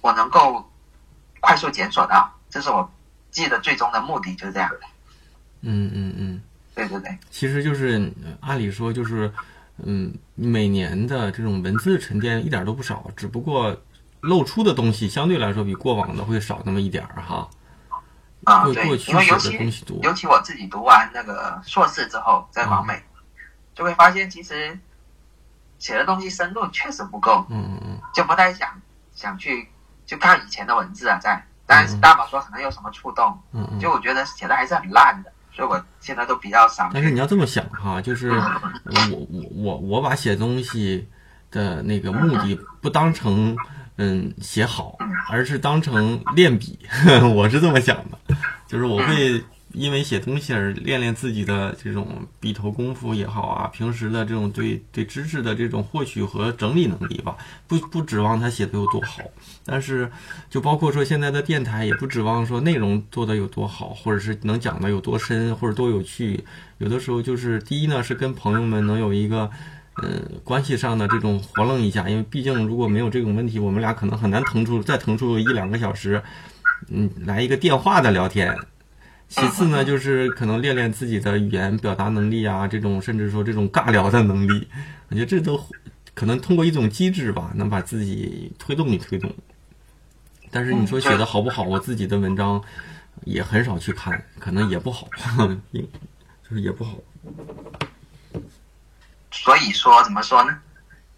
[0.00, 0.66] 我能够
[1.40, 2.90] 快速检索到，这是我
[3.30, 4.70] 记的最终的目的，就是这样。
[5.60, 6.42] 嗯嗯嗯。
[6.74, 9.30] 对对对，其实就是按理说就是，
[9.82, 13.76] 嗯，每年的这种文字沉淀一点都不少，只不过
[14.20, 17.46] 露出的东西相对来说比过往的会少那么一点儿哈。
[18.44, 18.74] 啊、对
[19.08, 19.58] 因为尤其
[20.02, 23.02] 尤其我自己读完那个硕士之后，在广美，
[23.74, 24.78] 就会发现其实
[25.78, 28.00] 写的东西深度确实不够，嗯嗯嗯。
[28.14, 28.68] 就不太想
[29.14, 29.68] 想去
[30.06, 33.80] 就看以前的文字啊，在，但是大宝说可能有什么触动，嗯嗯。
[33.80, 36.90] 就我觉得写的还是很烂的，所以我现在都比较少。
[36.92, 38.60] 但是你要这么想哈，就是呃
[39.10, 41.08] 我我我我把写东西
[41.50, 43.56] 的那个目的不当成
[43.96, 44.96] 嗯写好，
[45.30, 46.78] 而是当成练笔，
[47.34, 48.18] 我是这么想的，
[48.66, 59.22] 就是我会因为写东西而练练自己的这种笔头功夫也好啊，平时的这种对对知识的这种获取和整理能力吧，不不指望他写的有多好，
[59.64, 60.10] 但是
[60.48, 66.44] 就包括说现在的电台，也不指望说内容做的有多好，或者是能讲的有多深或者多有趣，
[66.78, 69.50] 有的时候就是第一呢是跟朋友们能有一个。
[70.02, 76.20] 呃，关系上的这种活楞一下，因为毕竟如果没有这种问题，我们俩可能很难腾出再腾出一两个小时，
[76.88, 78.56] 嗯，来一个电话的聊天。
[79.28, 84.68] 其次呢，就是可能练练自己的语言表达能力啊，这种甚至说这种尬聊的能力，
[85.08, 85.58] 我觉得这都
[86.14, 89.32] 可能通过一种机制吧，能把自己推动一推动。
[90.50, 92.62] 但是你说写的好不好，我自己的文章
[93.24, 95.08] 也很少去看，可能也不好，
[95.72, 96.94] 就是也不好。
[99.32, 100.56] 所以说怎么说呢？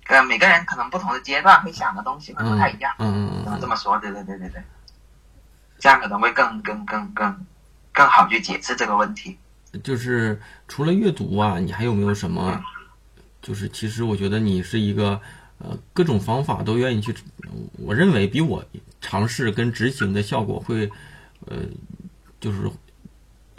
[0.06, 2.94] 呃，每个人可能不同的阶段会想的东西会不太一样。
[2.98, 3.98] 嗯嗯怎么嗯这么说？
[3.98, 4.62] 对对对对对，
[5.78, 7.46] 这样可能会更更更更
[7.92, 9.36] 更好去解释这个问题。
[9.82, 12.62] 就是除了阅读啊，你还有没有什么？
[13.42, 15.20] 就是其实我觉得你是一个
[15.58, 17.14] 呃各种方法都愿意去，
[17.78, 18.64] 我认为比我
[19.00, 20.90] 尝试跟执行的效果会
[21.46, 21.58] 呃
[22.40, 22.70] 就是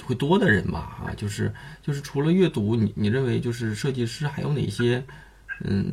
[0.03, 5.03] 会多的人吧啊，就是就是除了阅读，你你认为就是设计师还有哪些
[5.63, 5.89] 嗯？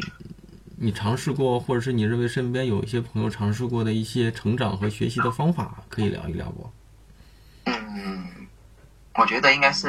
[0.84, 6.70] 你尝试过，或者是你认为身边有一些朋友尝试过的一些成长和学习的方法，可以聊一聊不？
[7.64, 8.28] 嗯，
[9.14, 9.88] 我觉得应该是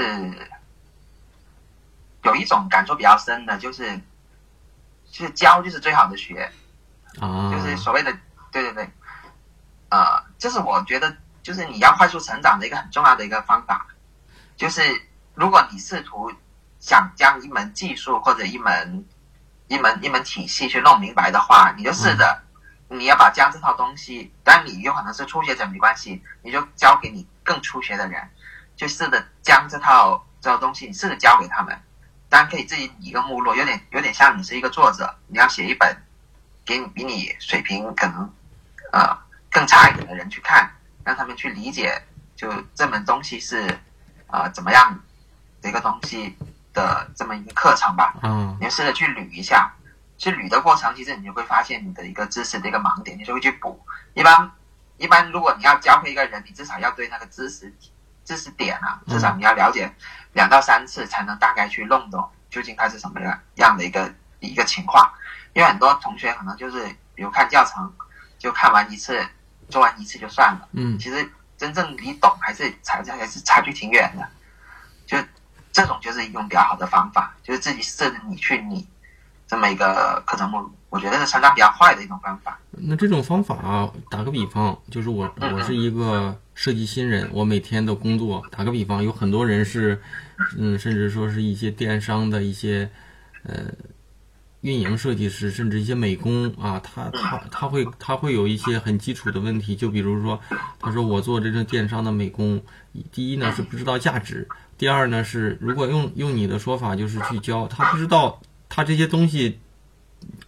[2.23, 3.99] 有一种感触比较深的，就是
[5.12, 6.49] 就是教就是最好的学，
[7.19, 8.17] 啊，就是所谓的
[8.49, 8.89] 对对对，
[9.89, 13.86] 呃，这是我觉得就是你要快速成长的一个很重要的一个方法，
[14.55, 14.81] 就是
[15.34, 16.31] 如果你试图
[16.79, 19.05] 想将一门技术或者一门
[19.67, 22.41] 一门一门体系去弄明白的话，你就试着、
[22.88, 28.30] 你要把将这套东西，当然你有可能是初学者没关系，你就交给你更初学的人，
[28.75, 31.75] 就试着将这套这套东西，你试着教给他们。
[32.28, 35.95] 当然可以自己拟一个目录，有点有点像你是一个作者，你要写一本
[36.65, 38.34] 给你比你水平可能
[38.91, 39.17] 呃
[39.49, 40.69] 更差一点的人去看，
[41.04, 42.01] 让他们去理解，
[42.36, 43.80] 就这门东西是
[44.28, 44.99] 呃怎么样
[45.62, 46.36] 的一个东西
[46.76, 48.14] 的这么一个课程吧。
[48.22, 49.74] 嗯你就试着去捋一下，
[50.20, 53.84] 去捋的过程，其实你就会发现你的一个知识的一个盲点，你就会去补。
[54.14, 54.52] 一般
[54.98, 57.74] 一般，如果你要教会一个人，你至少要对那个知识
[58.24, 59.92] 知识点啊，至少你要了解
[60.34, 65.12] 两到三次，才能大概去弄懂究竟它是什么样样的一个一个情况。
[65.54, 67.94] 因为很多同学可能就是比如看教程，
[68.38, 69.26] 就看完一次，
[69.70, 70.68] 做完一次就算了。
[70.74, 74.28] 嗯其实真正离懂还是差还是差距挺远的。
[75.06, 75.18] 就
[75.76, 78.88] 这种就是一种比较好的方法，就是自己设置你去拟
[79.46, 82.58] 这么一个课程目录，我觉得是相当比较坏的一种方法。
[82.72, 90.02] 那这种方法啊，打个比方，就是我我是一个设计新人，我每天的工作，打个比方，有很多人是，
[90.58, 92.90] 嗯，甚至说是一些电商的一些，
[93.44, 93.66] 呃，
[94.65, 100.39] 运营设计师，甚至一些美工啊，他他他会他会有一些很基础的问题，就比如说，
[100.80, 102.60] 他说我做这种电商的美工，
[103.12, 109.60] 第一呢是不知道价值，第二呢是如果用用你的说法就是去教，他不知道他这些东西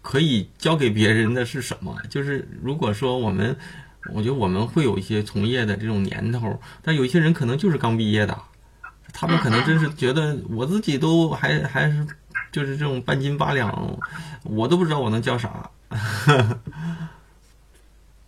[0.01, 3.55] 可以教给别人的是什么，就是如果说我们，
[4.15, 8.35] 我觉得我们会有一些从业的这种年头，但有一些人可能就是刚毕业的，
[9.13, 12.07] 他们可能真是觉得我自己都还还是。
[12.57, 13.71] 就是这种半斤八两，
[14.41, 15.69] 我都不知道我能叫啥。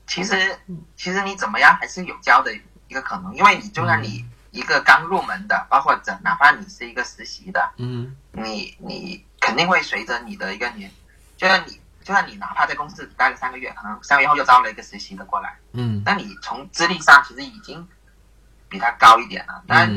[0.06, 0.56] 其实，
[0.96, 2.54] 其实你怎么样还是有教的
[2.88, 10.92] 一个可能，因为你就算你一个刚入门的，包括这哪怕你是一个实习的，嗯，你你肯定会随着你的一个年，
[11.36, 17.88] 就算你就算你哪怕在公司待了三个月，可能三个月后又招了一个实习的过来，嗯，但你从资历上其实已经
[18.70, 19.92] 比他高一点了，但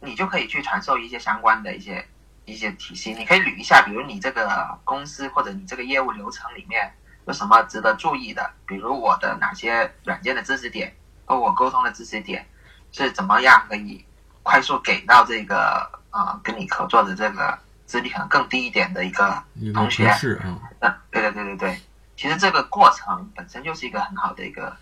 [0.00, 2.04] 你就可以去传授一些相关的一些。
[2.50, 6.92] 一些体系，你可以捋一下，比如你这个公司或者你这个业务流程里面
[7.26, 12.46] 有什么值得注意的，比如我的哪些软件的知识点和我沟通的知识点
[12.92, 14.04] 是怎么样可以
[14.42, 21.80] 快速给到这个呃跟你合作的这个资历可能更低一点的一个同学是啊，嗯，对对对对对，
[22.16, 24.76] 其实这个过程本身就是一个很好的一个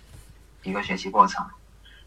[0.62, 1.44] 一个学习过程。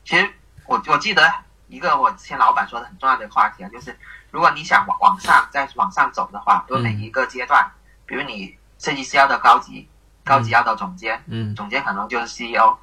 [0.06, 0.28] 其实
[0.66, 1.32] 我我记得
[1.68, 3.96] 一个我之前老板说的很重要的话题啊，就是。
[4.32, 7.70] 如果你想往往上再往上走的话，比如每一个阶段，
[8.06, 9.88] 比如你设计师要到高级，
[10.24, 12.76] 高级要到总监，嗯，总监可能就是 CEO。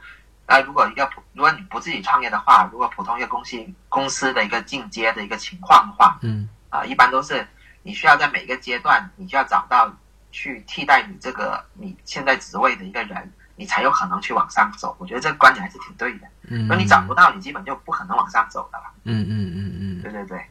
[0.47, 3.57] 那如果一个普，如果你不自己创业的话，如果普通一个公司
[3.89, 7.47] 公司的一个进阶的一个情况的话，嗯，啊，一般都是
[7.83, 9.91] 你需要在每一个阶段，你就要找到
[10.31, 14.97] 去替代你这个你现在职位的一个人，你才有可能去往上走。
[14.99, 16.27] 我觉得这个观点还是挺对的。
[16.45, 18.85] 嗯，如果你找不到，你基本就不可能往上走的了。
[19.05, 20.47] 嗯嗯嗯嗯，对对对。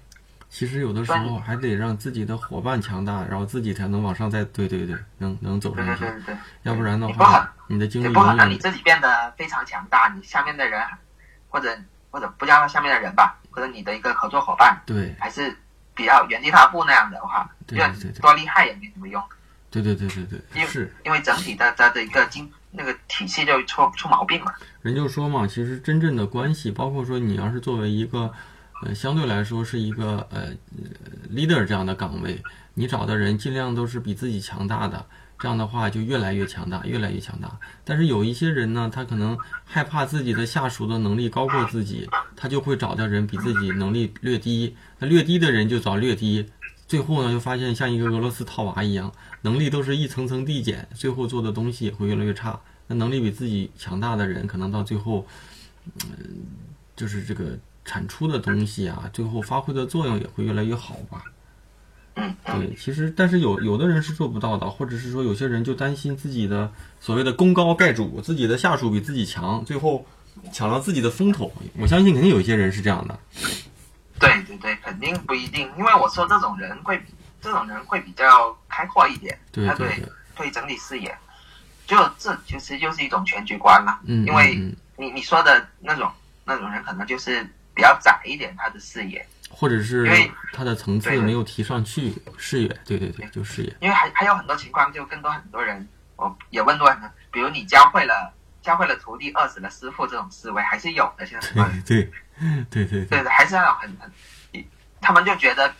[0.49, 5.99] 其实有的时候还得让自己的伙伴强大，然后自己才能往上再对对对，能能走上去。
[5.99, 10.81] 对对对，要不然的话，你的精力不可能你自己变得非常强大，你下面的人
[11.49, 11.77] 或者
[12.09, 15.53] 或者不叫他下面的人吧，或者你的一个合作伙伴，对，还是
[15.93, 19.21] 比较原地踏步那样的话，对对对，多厉害也没什么用。
[19.69, 24.55] 对对对对对，是，因为整体的它的一个经那个体系就出出毛病了。
[24.81, 28.33] 人就说嘛，其实真正的关系，包括说你要是作为一个。
[28.83, 30.51] 呃，相对来说是一个呃
[31.33, 32.39] leader 这样的岗位，
[32.75, 35.03] 你找的人尽量都是比自己强大的，
[35.39, 37.57] 这样的话就越来越强大，越来越强大。
[37.83, 39.35] 但是有一些人呢，他可能
[39.65, 46.45] 害怕自己的下属的能力高过自己，他就会找的人比自己能力略低，那略低的人就找略低，
[46.87, 49.11] 最后呢就发现像一个俄罗斯套娃一样，
[49.41, 52.59] 能力都是一层层递减，最后做的东西也会越来越差。
[52.85, 55.25] 那能力比自己强大的人，可能到最后，
[55.85, 56.45] 嗯，
[56.95, 57.57] 就是这个。
[57.87, 61.23] 产出的东西啊，最后发挥的作用也会越来越好吧。
[62.19, 66.69] 嗯，对，其实但是有有的人是做不到的，或者是说有些人就担心自己的
[66.99, 70.05] 所谓的功高盖主，自己的下属比自己强，最后
[70.51, 71.51] 抢了自己的风头。
[71.77, 73.19] 我相信肯定有一些人是这样的。
[74.19, 76.99] 对对对，肯定不一定，因为我说这种人会，
[77.39, 80.03] 这种人会比较开阔一点，他对
[80.35, 81.15] 对整体视野，
[81.85, 83.99] 就这其实就是一种全局观了。
[84.05, 84.55] 嗯，因为
[84.97, 86.11] 你你说的那种
[86.45, 87.47] 那种人可能就是。
[87.77, 93.71] 比较窄一点，他的视野，或者是因为他的层次没有提上去，视野，对对对，就视野。
[93.79, 101.23] 因为还还有很多情况，就更多很多人，我也问过很多，比如你教会了教会了徒弟，饿死了师傅，这种思维还是有的。
[101.23, 101.47] 现在
[101.85, 102.11] 对
[102.65, 104.65] 对对对对，还是那种很很，
[104.99, 105.71] 他们就觉得，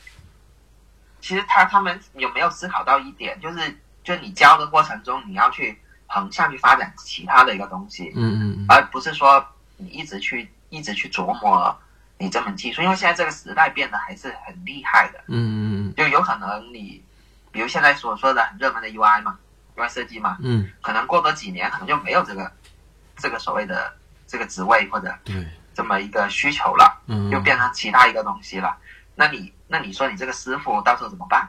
[1.19, 9.43] 其实他他们有没有思考到一点，就是就你教的过程中，你要去横向去发展其他的一个东西，嗯嗯，而不是说
[9.77, 11.75] 你一直去一直去琢磨。
[12.19, 17.03] 你这门技术，因为现在这个时代变得还是很厉害的，嗯嗯嗯，就有可能你，
[17.51, 19.37] 比如现在所说的很热门的 UI 嘛
[19.75, 22.51] ，UI 设计嘛，嗯，可能过多几年可能就没有这个，
[23.17, 23.93] 这个所谓的
[24.25, 28.75] 这个职位或者对这么一个需求了，嗯，就变成其他一个东西了。
[29.13, 31.47] 那你那你说你这个师傅到时候怎么办？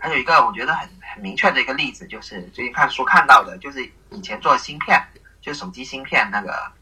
[0.00, 5.00] 还有一个我觉得很很明确的一个例子，就是最近看书看到的，就是以前做芯片，
[5.40, 6.72] 就手机芯片那个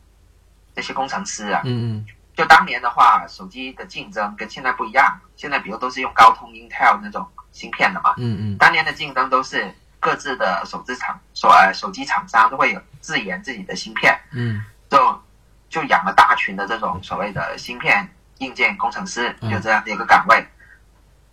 [0.75, 2.07] 那些工程师啊，嗯嗯。
[2.37, 5.19] 就当年的话，手机的竞争跟现在不一样。
[5.37, 8.13] 现在比如都是用高通、Intel 那种芯片的嘛。
[8.19, 8.59] 嗯嗯。
[8.59, 14.15] 当年的竞争都是各自的手机厂、手呃手机厂商都会有自研自己的芯片。
[14.33, 14.63] 嗯。
[14.91, 15.23] 就
[15.71, 18.07] 就养了大群的这种所谓的芯片
[18.39, 20.47] 硬件工程师，就这样的一个岗位。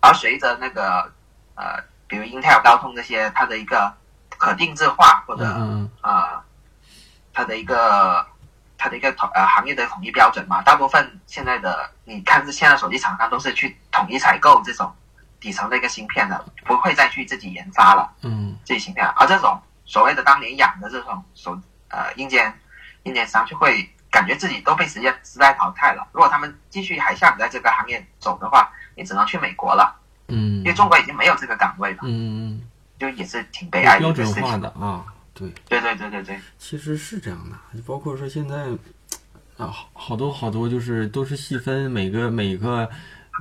[0.00, 1.12] 而随着那个
[1.54, 3.94] 呃，比如 Intel、高通这些，它的一个
[4.38, 5.44] 可定制化或者
[6.00, 6.42] 呃，
[7.34, 8.26] 它的一个。
[8.84, 14.94] 它的一个统呃行业的统一标准嘛，大部分现在的你看是现在手机厂商都是去统一采购这种
[15.40, 19.06] 底层的一个芯片的，不会再去自己研发了嗯自己芯片。
[19.16, 21.58] 而这种所谓的当年养的这种手
[21.88, 22.52] 呃硬件
[23.04, 26.06] 硬件商，就会感觉自己都被时间时代淘汰了。
[26.12, 32.60] 如果他们继续还想在这个行业走的话，你只能去美国了，嗯因为中国已经没有这个岗位了，嗯
[32.98, 34.50] 就也是挺悲哀的标准一个事情。
[34.50, 35.02] 化的啊，
[35.34, 35.52] 对。
[35.68, 38.68] 对对对对对，其实是这样的，包括说现在
[39.56, 42.88] 啊，好好多好多就是都是细分每个每个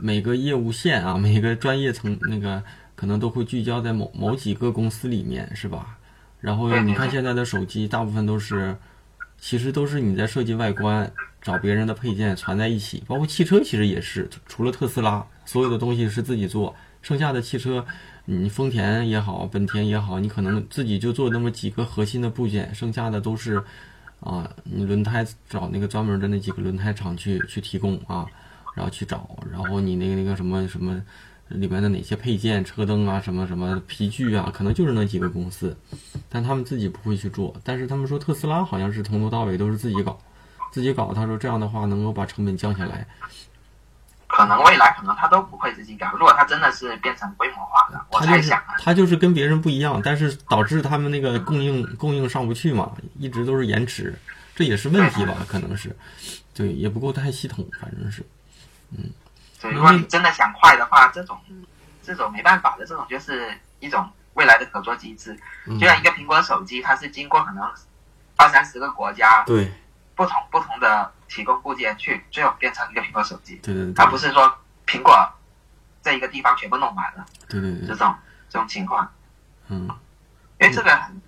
[0.02, 2.62] 每个业务线啊，每个专业层那个
[2.96, 5.98] 可能都会聚焦在某某几个公司里面，是吧？
[6.42, 8.76] 然后你看现在的手机，大部分都是
[9.40, 11.10] 其实都是你在设计外观，
[11.42, 17.86] 找别人的配件攒在一起，包括汽车其实也是，除了特斯拉，所有的东西是自己做，剩下的汽车。
[18.26, 23.62] 你丰田也好，本田也好，你可能自己就做那么几个核心的部件，剩下的都是，
[24.22, 28.26] 啊，你轮胎找那个专门的那几个轮胎厂去去提供啊，
[28.76, 31.04] 然后去找，然后你那个那个什么什么
[31.50, 35.76] 里面的哪些配件、车灯啊，什么什么皮具啊，可能就是那几个公司，
[36.30, 37.54] 但他们自己不会去做。
[37.62, 40.18] 但是他们说特斯拉好像是从头到尾都是自己搞，
[40.72, 43.06] 自己搞，他说这样的话能够把成本降下来。
[44.36, 46.08] 可能未来可能他都不会自己搞。
[46.14, 54.14] 如果他真的是变成规模化的，我他就是猜想啊，他就是跟别人不一样，但是导致他们那个供应供应上不去嘛，一直都是延迟，
[54.56, 55.36] 这也是问题吧？
[55.48, 55.96] 可能是，
[56.54, 58.26] 对，也不够太系统，反正是，
[58.92, 59.10] 嗯
[59.62, 61.38] 对，如果你真的想快的话，这种
[62.02, 65.38] 这种没办法的，这种就是一种未来的合作机制。
[65.68, 67.64] 嗯就像一个苹果手机，它是经过可能
[68.36, 69.72] 二三十个国家对
[70.16, 73.94] 不同不同的提供部件去，最后变成一个苹果手机，对对对。
[73.98, 74.56] 而不是说
[74.86, 75.28] 苹果
[76.02, 78.14] 在一个地方全部弄完了对对对，这种
[78.50, 79.12] 这种情况。
[79.70, 79.90] 嗯。
[80.60, 81.22] 因为这个很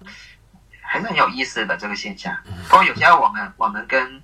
[0.82, 2.38] 还是很有意思的这个现象。
[2.70, 4.22] 不过有些我们我们跟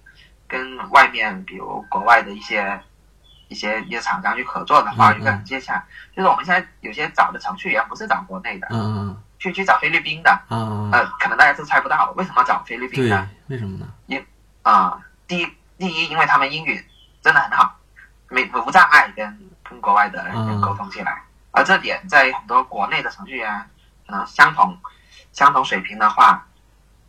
[0.48, 2.80] 跟外面比如国外的一些
[3.48, 5.84] 一些一些厂商去合作的话，一个很现象，
[6.16, 13.88] 就是我们现在有些找的程序员不是找国内的，嗯嗯去去找菲律宾的，嗯啊，呃，可能大家都猜不到为什么找菲律宾对的，为什么呢？
[14.06, 14.24] 因
[14.62, 15.48] 啊、第一
[15.82, 16.86] 第一，因为他们英语
[17.24, 17.76] 真的很好，
[18.30, 20.62] 没无障碍跟跟国外的人嗯。
[20.62, 23.68] 沟通起来，而这点在很多国内的程序员
[24.06, 24.78] 可能相同
[25.34, 26.46] 相同水平的话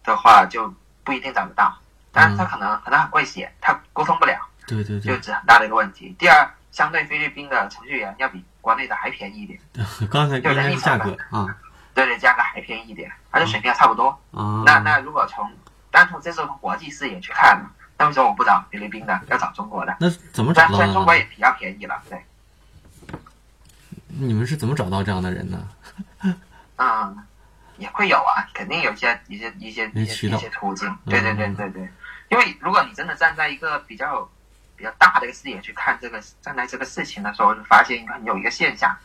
[0.02, 0.72] 的话就
[1.04, 1.76] 不一定找得到，
[2.12, 6.16] 但是他可能可能很会写，他沟通不了，对对对，就是很大的一个问题。
[6.18, 9.60] 第二，相对菲律宾的程序员要比国内的还便宜一点，
[10.10, 11.54] 刚才就人力价格啊。
[11.92, 14.08] 对对，价格还便宜一点，而且水平还差不多。
[14.32, 15.52] 啊，那那如果从
[15.90, 17.62] 单从这是从国际视野去看，
[18.02, 19.96] 那为什么我不找菲律宾的，要找中国的？
[20.00, 20.84] 那怎么找到的呢？
[20.86, 22.20] 然中国也比较便宜了，对，
[24.08, 25.68] 你们是怎么找到这样的人呢？
[26.76, 27.16] 嗯，
[27.78, 31.88] 也会有啊，肯定有一些一些一些一些一些途径，对对对嗯对对，
[32.28, 34.28] 因为如果你真的站在一个比较
[34.76, 38.96] 比较大的一个视野去看这个站在这个事情的时候，就发现有一个现象，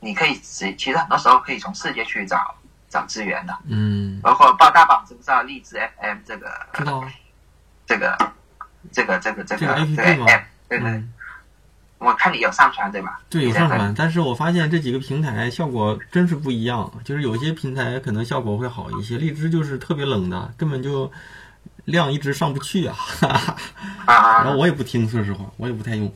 [0.00, 2.54] 你可以其其实很多时候可以从世界去找
[2.90, 7.08] 找资源的，嗯，包括报大榜知不知道荔枝 FM 这个知道啊，
[7.86, 8.16] 这个
[8.92, 11.12] 这个这个这这个这个吗 app，对对，嗯，
[11.98, 13.20] 我看你有上传对吧？
[13.30, 21.10] 对，有上传，但是我发现这几个平台效果真是不一样，就是有些平台可能效果会好一些，荔枝就是特别冷的，根本就
[21.86, 22.96] 量一直上不去啊，
[24.06, 26.12] 啊 然后我也不听，说实话，我也不太用。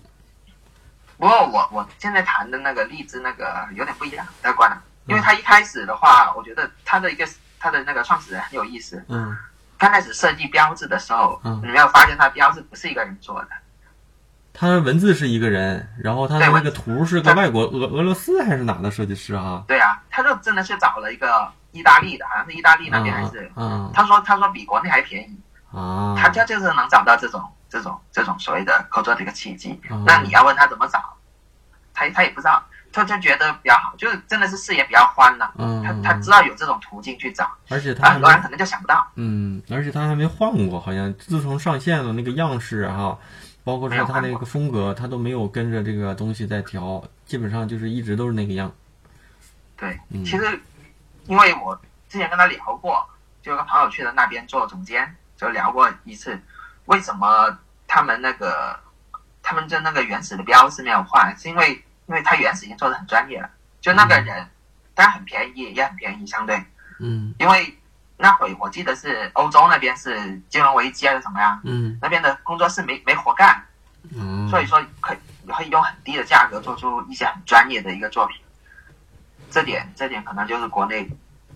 [1.17, 7.27] 不过我我现在谈的那个荔枝那个有点不一样，大关了，因为它一开始的话，我觉得它的一个
[7.59, 9.05] 它的那个创始人很有意思。
[9.09, 9.37] 嗯
[9.79, 13.49] 刚开始设计标志的时候，嗯你没有发现他标志不是一个人做的？
[14.53, 19.63] 他文字是一个人，然后他的那个图是个外国俄俄罗斯还是哪的设计师啊？
[19.69, 29.81] 对啊，他就真的是找了一个意大利的，好像是意大利那边还是，啊他说他说比国内还便宜，啊他家就是能找到这种这种这种所谓的合作的一个契机。
[29.89, 31.17] 啊那你要问他怎么找，
[31.95, 32.61] 他他也不知道，
[32.93, 35.53] 他就觉得比较好，就是真的是视野比较宽了。
[35.59, 39.07] 嗯，他他知道有这种途径去找，而且他很多人可能就想不到。
[39.17, 43.19] 嗯，而且他还没换过，好像自从上线了那个样式哈、
[43.63, 48.73] 包括说他那个风格，他都没有跟着这个东西在调，基本上就是一直都是那个样。
[49.77, 50.61] 对，嗯其实
[51.27, 51.79] 因为我
[52.09, 53.07] 之前跟他聊过，
[53.43, 56.41] 就有个朋友去了那边做总监，就聊过一次，
[56.87, 58.75] 为什么他们那个
[59.43, 63.49] 他们的那个原始的标是没有换，是因为因为他原始已经做的很专业了，
[63.81, 64.49] 就那个人，
[64.95, 66.57] 当然很便宜，也很便宜，相对，
[67.01, 67.35] 嗯。
[67.39, 67.79] 因为
[68.17, 71.99] 那会我记得是欧洲那边是金融危机还是什么呀，嗯。
[72.01, 73.63] 那边的工作室没没活干，
[74.17, 78.37] 嗯，所以说可以可以用很低的价格做出一些很专业的一个作品，
[79.51, 81.07] 这点这点可能就是国内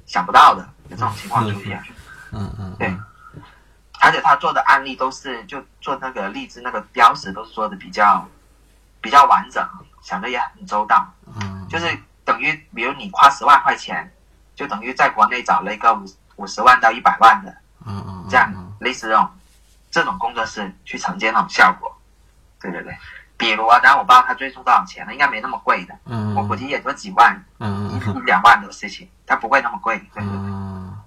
[0.05, 1.83] 想不到的有这种情况出现，
[2.31, 2.55] 嗯。
[2.59, 3.03] 嗯对嗯。
[4.03, 8.29] 而且他做的案例都是就做那个荔枝那个标识都是做的比较
[9.01, 9.65] 比较完整，
[10.03, 11.67] 想的也很周到，嗯。
[11.69, 11.87] 就是
[12.25, 14.13] 等于比如你花十万块钱，
[14.55, 16.05] 就等于在国内找了一个五
[16.37, 19.29] 五十万到一百万的嗯嗯，这样啊类似这种
[19.91, 21.91] 这种工作室去承接那种效果。
[22.61, 22.95] 对对对，
[23.37, 29.99] 比如啊，当然我不知道他最终多少钱了，应该没那么贵的，嗯，我估计也就几万、嗯一一两万的事情，它不会那么贵。
[30.15, 30.31] 对对。
[30.31, 30.37] 对。
[30.37, 30.99] 啊，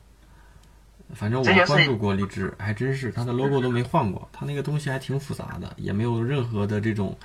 [1.15, 7.17] 反正我关注过荔枝，还真是它的 logo 都没换过，它那个东西还挺复杂的，也没有任何的这种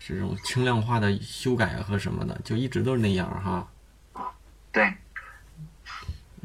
[0.00, 3.68] 这种轻量化的修改和什么的，就一直都是那样哈。
[4.72, 4.92] 对，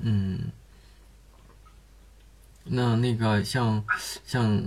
[0.01, 0.51] 嗯，
[2.63, 3.83] 那那个像
[4.25, 4.61] 像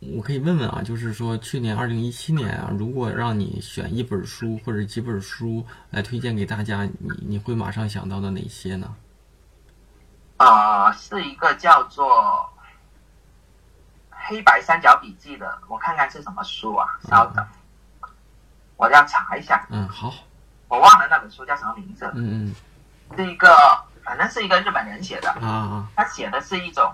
[0.00, 8.94] 我可以问问啊，就是说去年二零一七年啊，如果让你选一本书或者几本书来推荐给大家，你你会马上想到的哪些呢？
[10.36, 12.06] 呃，是一个叫做
[14.10, 16.86] 《黑白三角笔记》的，我看看是什么书啊？
[17.08, 17.46] 稍等，
[18.76, 20.12] 我要查一下，嗯，好，
[20.68, 22.54] 我忘了那本书叫什么名字，嗯嗯。
[23.16, 23.48] 是一个
[24.02, 25.88] 反正是一个日本人写的，啊啊。
[25.94, 26.92] 他写的是一种，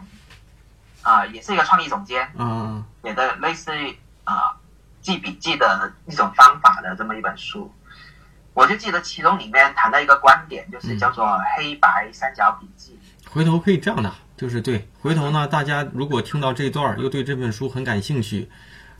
[1.02, 4.54] 啊、也是一个创意总监嗯嗯写的类似于啊、
[5.00, 7.72] 记笔记的一种方法的这么一本书。
[8.52, 12.98] 我就记得其中里面谈到一个观点，就是叫做“黑白三角笔记”。
[13.30, 18.50] 回头可以这样的，就是对，回头呢，大家如果听到这段儿又对这本书很感兴趣，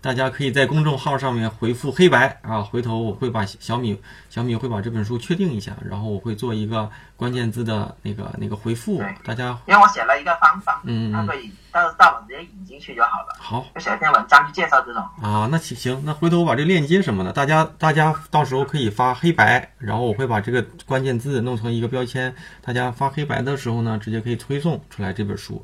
[0.01, 15.03] 大家可以在公众号上面回复“黑白”啊，回头我会把小米小米会把这本书确定一下，然后我会做一个关键字的那个那个回复，大家因为我写了一个方法，嗯嗯它可以到时到网直接引进去就好了，好就写一篇文章去介绍这种。
[15.22, 25.62] 啊，那行行，那回头我把这个链接什么的，大家大家到时候可以发黑白，然后我会把这个关键字弄成一个标签，大家发黑白的时候呢，直接可以推送出来这本书。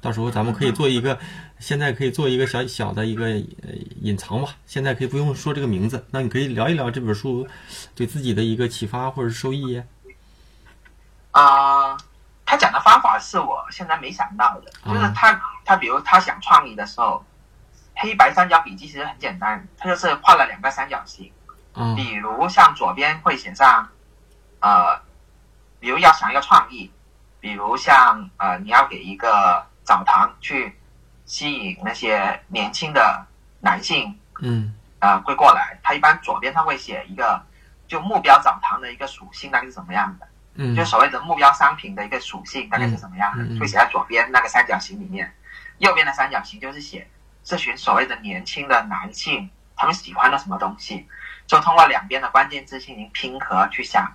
[0.00, 1.18] 到时候咱们可以做一个，
[1.58, 4.50] 现在可以做一个小小的一个呃隐藏吧。
[4.66, 7.46] 现在可以不用说这个名字，那你可以聊一聊这本书
[7.94, 9.82] 对自己的一个启发或者是收益。
[11.32, 11.96] 啊、
[12.44, 17.24] 他讲的方法是我现在没想到的，啊就是他他比如他想创意的时候，
[17.94, 21.30] 黑白三角笔记其实很简单，他就是画了两个三角形，
[21.74, 23.88] 嗯比如像左边会写上，
[24.60, 25.00] 呃，
[25.78, 26.90] 比如要想要创意，
[27.40, 30.78] 比如像呃你要给一个澡堂去
[31.24, 33.26] 吸引那些年轻的
[33.60, 34.74] 男性嗯。
[35.00, 37.40] 呃会过来，他一般左边他会写一个
[37.86, 40.76] 就目标澡堂的一个属性大概是怎么样的，嗯。
[40.76, 45.32] 就所谓的目标商品的一个属性大概是怎么样的，会写在左边那个三角形里面，
[45.78, 47.08] 右边的三角形就是写
[47.44, 51.06] 这群所谓的年轻的男性他们喜欢的什么东西，
[51.46, 54.12] 就通过两边的关键字进行拼合去想，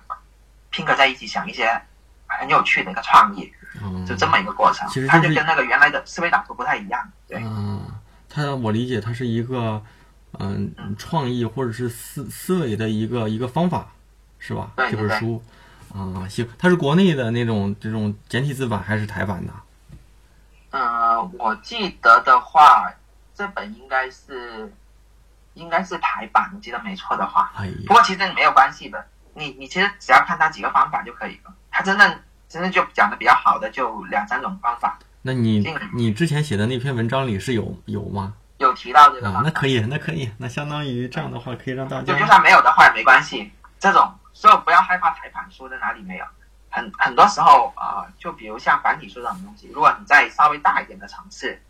[0.70, 1.80] 拼合在一起想一些
[2.26, 3.50] 很有趣的一个创意，
[3.84, 7.38] 嗯，就这么一个过程其实，它就就是跟那个原来的思维导图不太一样，对。
[7.44, 7.82] 嗯，
[8.28, 9.82] 它我理解它是一个
[10.38, 13.88] 嗯创意或者是思思维的一个一个方法，
[14.38, 14.70] 是吧？
[14.76, 15.42] 对这本书
[15.94, 19.52] 啊，行，它是国内的那种这种简体字版还是台版的？
[20.70, 22.92] 呃，我记得的话，
[23.34, 24.72] 这本应该是
[25.54, 27.52] 应该是台版，我记得没错的话。
[27.56, 31.54] 哎，不过其实没有关系的，你你其实只要看它几个方法就可以了。
[31.70, 32.18] 它真正
[32.54, 38.32] 真正就讲的比较好的就两三种方法，那你你之前写的那篇文章里是有有吗？
[38.58, 43.50] 有提到这个那可以，那可以，那相当于这样的话可以让大家就就算没有的话也没关系，
[43.80, 46.24] 这种所以不要害怕排版书在哪里没有。
[46.70, 51.60] 很很多时候啊、呃就比如像繁体书这种东西，如果你在稍微大一点的城市，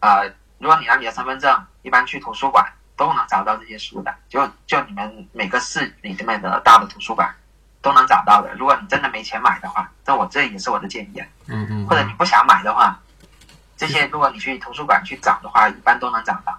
[0.00, 7.34] 呃，如果你拿你的身份证，一般去图书馆都能找到这些书的，就就你们每个市里面的大的图书馆
[7.80, 8.52] 都能找到的。
[8.54, 11.26] 如果你真的没钱买的话，那我这也是我的建议啊。
[11.46, 12.98] 嗯嗯，或者你不想买的话，
[13.76, 16.58] 这些如果你去图书馆去找的话，一般都能找到。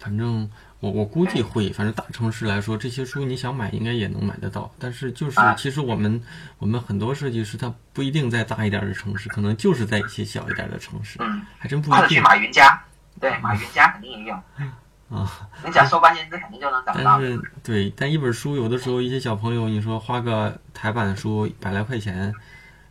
[0.00, 4.70] 反正我我估计会，反正大城市来说，这些书你想买应该也能买得到。
[4.78, 6.22] 但是就是啊其实我们
[6.58, 12.78] 我们很多设计师他不一定在大一点的城市，可能就是在一些小一点的城市，嗯，还真不一定或者去马云家，
[13.20, 14.38] 对，马云家肯定也有。
[15.10, 15.48] 啊。
[15.64, 17.20] 你只要搜关键字，肯定就能找到但。
[17.20, 22.32] 是对，但一本书有的时候一些小朋友，你说花个台版的书百来块钱，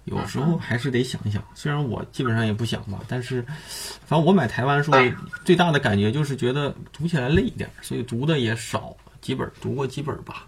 [0.06, 1.44] 有时候还是得想一想。
[1.54, 3.42] 虽然我基本上也不想吧，但是
[4.06, 4.92] 反正我买台湾书
[5.46, 10.46] 最大的感觉就是觉得读起来累一点，所以读的也少，几本读过几本吧。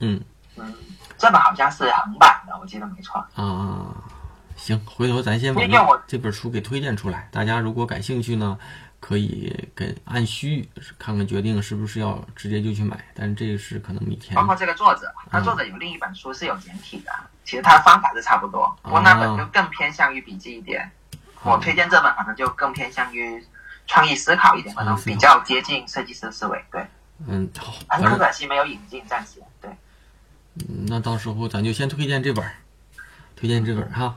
[0.00, 0.20] 嗯
[0.56, 0.74] 嗯，
[1.16, 3.24] 这本好像是横版的，我记得没错。
[3.34, 3.94] 啊，
[4.56, 5.62] 行，回头咱先把
[6.06, 8.58] 这本书给推荐出来，大家如果感兴趣呢，
[9.02, 17.12] 可以跟按需看看决定是不是要直接就去买，但是这个是可能每天包括这个作者，他嗯作者有另一本书是有简体的，
[17.44, 20.88] 其实他的方法是差不多，不过那本就更偏向于笔记一点。
[21.42, 23.44] 我推荐这本可能就更偏向于
[23.88, 26.64] 创意思考一点，可能比较接近设计师思维。
[26.70, 26.86] 对，
[27.26, 29.68] 嗯好，很可惜没有引进，暂时对。
[30.54, 32.48] 嗯那到时候咱就先推荐这本，
[33.34, 34.16] 推荐这本儿哈。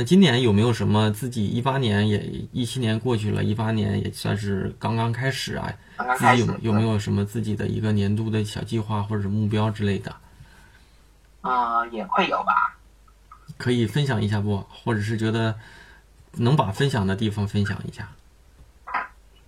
[0.00, 2.20] 那今年有没有什么自己一八年也
[2.52, 10.16] 一七年过去了，一八年也算是刚刚开始啊，刚刚开始自己有有没有什么自己的一个年度的小计划或者目标之类的，
[11.42, 12.78] 嗯、也会有吧。
[13.58, 14.64] 可以分享一下不？
[14.70, 15.54] 或者是觉得
[16.32, 18.08] 能把分享的地方分享一下？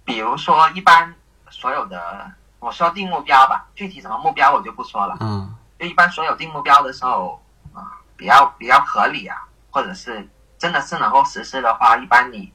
[0.04, 1.14] 比如说，一般
[1.48, 2.30] 所有的
[2.60, 5.16] 我说定目标吧，具体什么目标我就不说了。
[5.22, 7.42] 嗯就一般所有定目标的时候，
[7.72, 9.38] 啊、比较比较合理啊，
[9.70, 10.28] 或者是
[10.62, 12.52] 真的是能够实施的话，一般你，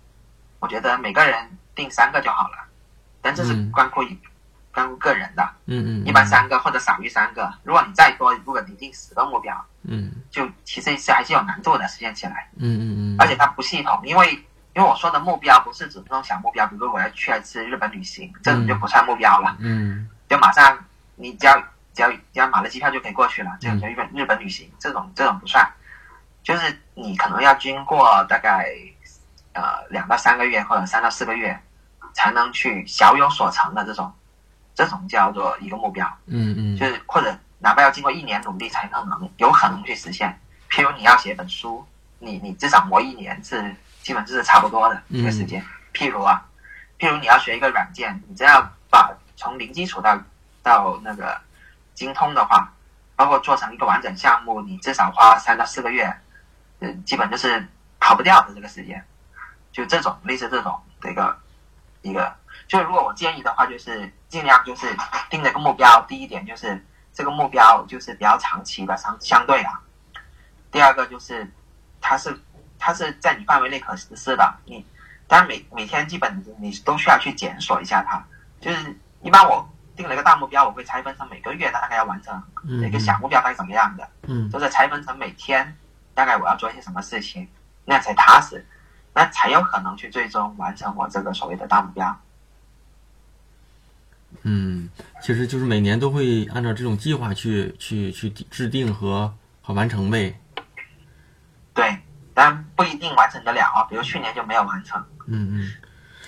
[0.60, 2.58] 我觉得每个人定三个就好了。
[3.22, 3.70] 但这是嗯。
[3.70, 4.18] 关乎于、
[4.74, 7.54] 关乎个人的，嗯嗯，一般三个或者少于三个。
[7.64, 9.54] 如果你再多，如果你定十个目标，
[9.84, 10.10] 嗯。
[10.32, 14.32] 就其实是还是有难度的实现起来，嗯嗯嗯，而且它不系统，因为
[14.74, 19.58] 因为我说的目标不是指那种小目标，比如我要去一次日本旅行，这种就不算目标了。
[19.60, 20.10] 嗯。
[20.30, 20.80] 就马上
[21.16, 21.62] 你只要
[21.94, 25.70] 只要只要买了机票就可以过去了，这种叫日本日本旅行，这种这种不算，
[26.42, 28.68] 就是你可能要经过大概
[29.54, 31.58] 呃两到三个月或者三到四个月，
[32.14, 34.12] 才能去小有所成的这种，
[34.74, 40.36] 这种叫做一个目标，嗯嗯就是或者哪怕要经过一年努力才可能有可能去实现。
[40.72, 41.86] 譬如你要写本书，
[42.18, 45.64] 你你至少磨一年是基本是差不多的一个时间。
[45.94, 46.44] 譬如啊，
[46.98, 50.20] 譬如你要学一个软件，你真要把从零基础到
[50.64, 51.40] 到那个
[51.94, 52.74] 精通的话，
[53.16, 56.12] 包括做成一个完整项目，你至少花三到四个月，
[56.80, 57.68] 嗯，基本就是
[58.00, 59.04] 跑不掉的这个时间。
[59.72, 61.38] 就这种类似这种的一个
[62.02, 62.36] 一个，
[62.68, 64.96] 就如果我建议的话，就是尽量就是
[65.30, 69.80] 定了个目标，第一点就是这个目标就是比较长期的，相相对啊。
[70.72, 71.48] 第二个就是
[72.02, 72.36] 它是
[72.80, 74.84] 它是在你范围内可实施的，你
[75.28, 78.26] 当然每每天基本你都需要去检索一下它。
[78.60, 85.78] 就是一般我定了一个大目标，我会拆分成每个月大概要完成嗯一个小目标大概怎么样的，嗯就是拆分成每天
[86.18, 87.48] 大概我要做一些什么事情，
[87.86, 88.66] 那样才踏实，
[89.14, 92.20] 那才有可能去最终完成我这个所谓的大目标。
[94.42, 94.90] 嗯，
[95.22, 100.42] 其实就是每年都会按照这种计划去去去制定和和完成呗。
[101.76, 101.96] 对，
[102.34, 105.00] 但不一定完成得了啊，比如去年就没有完成。
[105.28, 105.72] 嗯嗯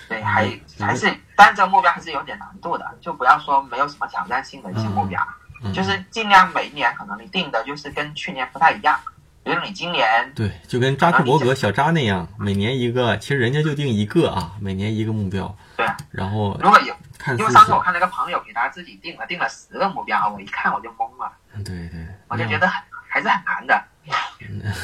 [0.08, 5.20] 对，还嗯还是，但这个目标还是有点难度的，就不要说没有什么挑战性的一些目标，
[5.64, 8.98] 嗯，就是尽量每一年可能你定的就是跟去年不太一样，
[9.42, 21.32] 比如你今年对，就跟扎克伯格小扎那样，每年一个，其实人家就定一个啊，每年一个目标，对，然后如果有，看因为上次我是，看那个朋友给他自己定了定了十个目标，我一看我就懵了，
[21.64, 23.82] 对对，我就觉得很还是很难的，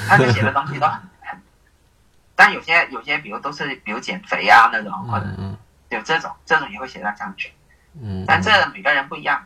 [0.09, 1.39] 他们写的东西都很很，
[2.35, 5.27] 但有些有些比如都是比如减肥啊那种，或者。
[5.27, 7.53] 嗯嗯有这种这种也会写到上去，
[8.03, 9.41] 嗯，但这每个人不一样。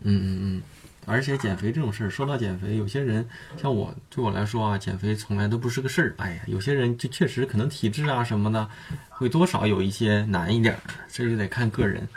[0.00, 0.62] 嗯嗯嗯，
[1.04, 3.28] 而且减肥这种事儿，说到减肥，有些人
[3.60, 6.14] 像我，对我来说啊，减肥从来都不是个事儿。
[6.18, 8.68] 哎呀，有些人就确实可能体质啊什么的，
[9.08, 10.80] 会多少有一些难一点儿，
[11.10, 12.08] 这就得看个人。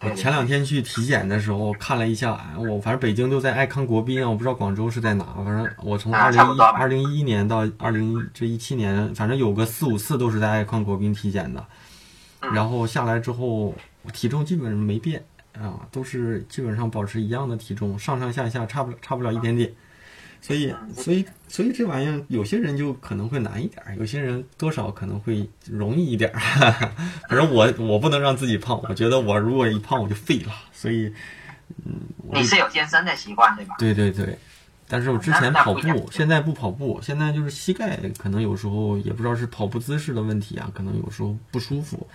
[0.00, 5.24] 我前两天去体检的时候看了一下，哎我反正北京都在爱康国宾啊，我不知道广州是在哪。
[5.36, 11.60] 反正我从啊二零一二零一一年到二零这一七年，反正有个四五次都是在爱康国宾体检的。
[12.42, 15.24] 嗯然后下来之后，我体重基本上没变
[15.60, 19.72] 啊，都是基本上保持一样的体重，上上下下差不了差不了一点点。
[20.40, 26.38] 所以，所以，所以这玩意儿，有些人就可能会难一点儿，有些人多少可能会容易一点儿。
[27.28, 30.52] 反正我我不能让自己胖，我觉得我如果一胖我就废了。
[30.72, 31.12] 所以，
[31.84, 31.94] 嗯
[32.32, 33.74] 你是有健身的习惯对吧？
[33.80, 34.38] 对对对，
[34.86, 42.06] 但是我之前跑步，现在不跑步，现在就是膝盖可能有时候也不知道是跑步姿势的问题啊，可能有时候不舒服。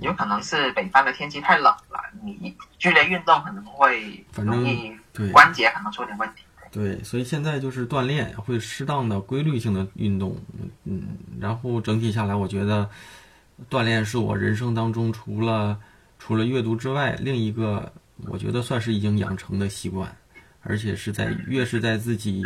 [0.00, 6.42] 有可能是北方的天气太冷了，你剧烈运动可能会反正容易对关节可能出点问题。
[6.72, 10.36] 对，所以现在就是锻炼，会适当的规律性的运动，
[10.84, 11.08] 嗯，
[11.40, 12.88] 然后整体下来，我觉得
[13.68, 15.78] 锻炼是我人生当中除了
[16.18, 17.92] 除了阅读之外，另一个
[18.28, 20.16] 我觉得算是已经养成的习惯，
[20.62, 22.42] 而且是在越是在自己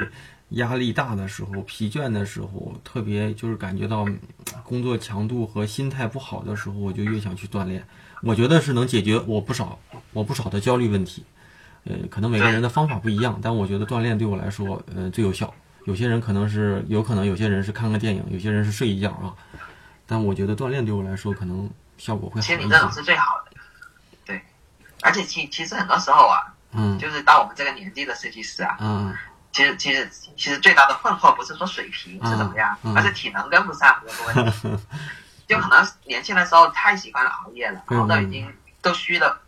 [0.54, 4.18] 压力大的时候、疲倦的时候，特别就是感觉到嗯
[4.62, 7.84] 工作强度和心态不好的时候，我就越想去锻炼。
[8.22, 9.78] 我觉得是能解决我不少
[10.12, 11.24] 我不少的焦虑问题。
[11.84, 15.52] 呃，可能每个人的方法不一样，但我觉得锻炼对我来说，呃，最有效。
[15.84, 19.34] 有些人可能是，有可能有些人是看个电影，有些人是睡一觉啊。
[20.06, 22.90] 但我觉得锻炼对我来说，可能效果会好一其实你这种。
[22.90, 23.60] 是最好的，
[24.24, 24.40] 对。
[25.02, 29.14] 而且其其实很多时候啊，嗯就是到我们这个年纪的设计师啊，嗯
[29.54, 34.84] 其实其实其实最大的困惑不是说水平是怎么样，嗯嗯而是体能跟不上这个问题。
[35.46, 38.52] 就可能年轻的时候太喜欢熬夜了，嗯熬到已经
[38.82, 39.40] 都虚了。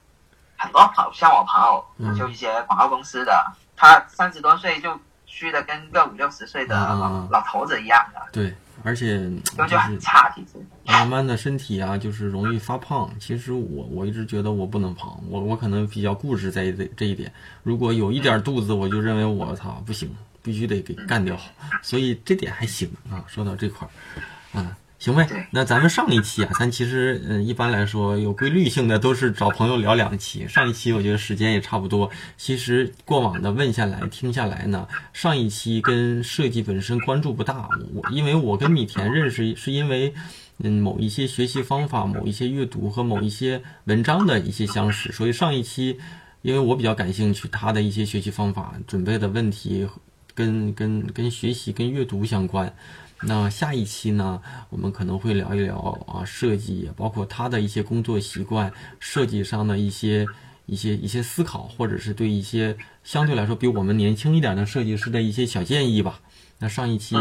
[0.56, 9.18] 很多朋友像我朋友，嗯就一些广告公司的，他三十多岁就虚的跟个五六十岁的老、啊老头子一样的，对，而且
[9.68, 9.98] 就是。
[10.84, 13.10] 慢慢的身体啊，就是容易发胖。
[13.18, 17.30] 其实我我一直觉得我不能胖，我我可能比较固执在这这一点。
[17.64, 20.08] 如果有一点肚子，我就认为我操不行，
[20.42, 21.36] 必须得给干掉。
[21.82, 23.24] 所以这点还行啊。
[23.26, 23.86] 说到这块
[24.54, 25.48] 儿，啊，行呗。
[25.50, 30.46] 那咱们上一期啊，咱其实嗯，一般来说有规律性的都是找朋友聊两期。
[30.48, 32.10] 上一期我觉得时间也差不多。
[32.36, 37.68] 其实过往的问下来听下来呢，上一期跟设计本身关注不大。
[37.94, 40.14] 我我因为我跟米田认识是因为。
[40.58, 45.98] 嗯，某一些学习方法、某一些阅读和某一些文章的一些相识，所以上一期，
[46.40, 49.86] 因为我比较感兴趣，他的一些学习方法、准备的问题
[50.34, 52.74] 跟跟跟学习、跟阅读相关。
[53.22, 54.40] 那下一期呢，
[54.70, 60.26] 我们可能会聊一聊啊设计，包括他的一些工作习惯、设计上的一些
[60.66, 66.20] 一些一些思考，或者是对一些相对来说比我们年轻一点的设计师的一些小建议吧。
[66.58, 67.16] 那上一期。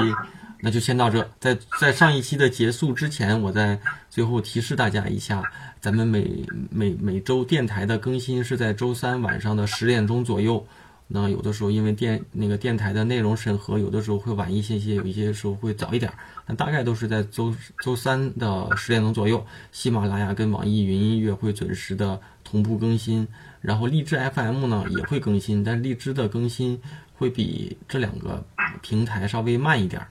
[0.62, 3.80] 那就先到这，在在上一期的结束之前，我再
[4.10, 5.44] 最后提示大家一下，
[5.80, 10.66] 咱们每每每周电台的更新是在周三晚上的十点钟左右。
[11.08, 16.12] 那有的时候因为电那个电台的内容审核，有的时候会晚一些些，有一些时候会早一点。
[16.48, 19.46] 那大概都是在周周三的十点钟左右。
[19.72, 23.28] 喜马拉雅跟网易云音乐会准时的同步更新，
[23.62, 26.82] 然后荔枝 FM 呢也会更新，但荔枝的更新
[27.14, 28.44] 会比这两个
[28.82, 30.02] 平台稍微慢一点。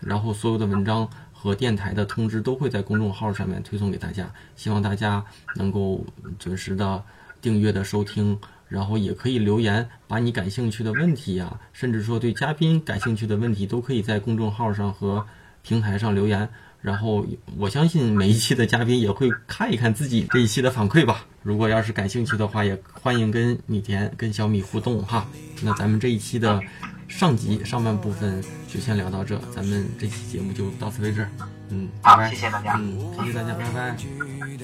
[0.00, 5.24] 然后所有的文章和电台的通知都会在公众号上面推送给大家，希望大家
[5.56, 6.04] 能够
[6.38, 7.02] 准时的
[7.40, 8.38] 订阅的收听，
[8.74, 15.24] 然后也可以留言，把你感兴趣的问题呀、甚至说对嘉宾感兴趣的问题，都可以在公众号上和
[15.62, 16.48] 平台上留言。
[16.82, 17.24] 然后
[17.56, 21.24] 我相信每一期的嘉宾也会看一看自己这一期的反馈吧。
[21.44, 25.24] 如果要是感兴趣的话，也欢迎跟米田、跟小米互动哈。
[25.62, 26.60] 那咱们这一期的
[27.06, 31.24] 上集上半部分就先聊到这，咱们这期节目就到此为止。
[31.70, 32.30] 嗯，好拜拜。
[32.30, 33.96] 谢谢大家嗯，谢谢大家，拜拜。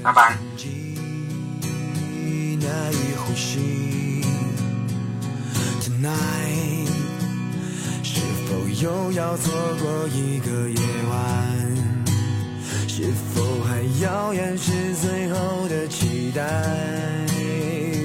[0.02, 1.09] 拜拜。
[2.60, 4.22] 难以呼吸。
[5.82, 6.88] Tonight，
[8.02, 8.48] 是否
[8.82, 9.52] 又要错
[9.82, 11.18] 过一个夜晚？
[12.88, 16.42] 是否还要掩饰最后的期待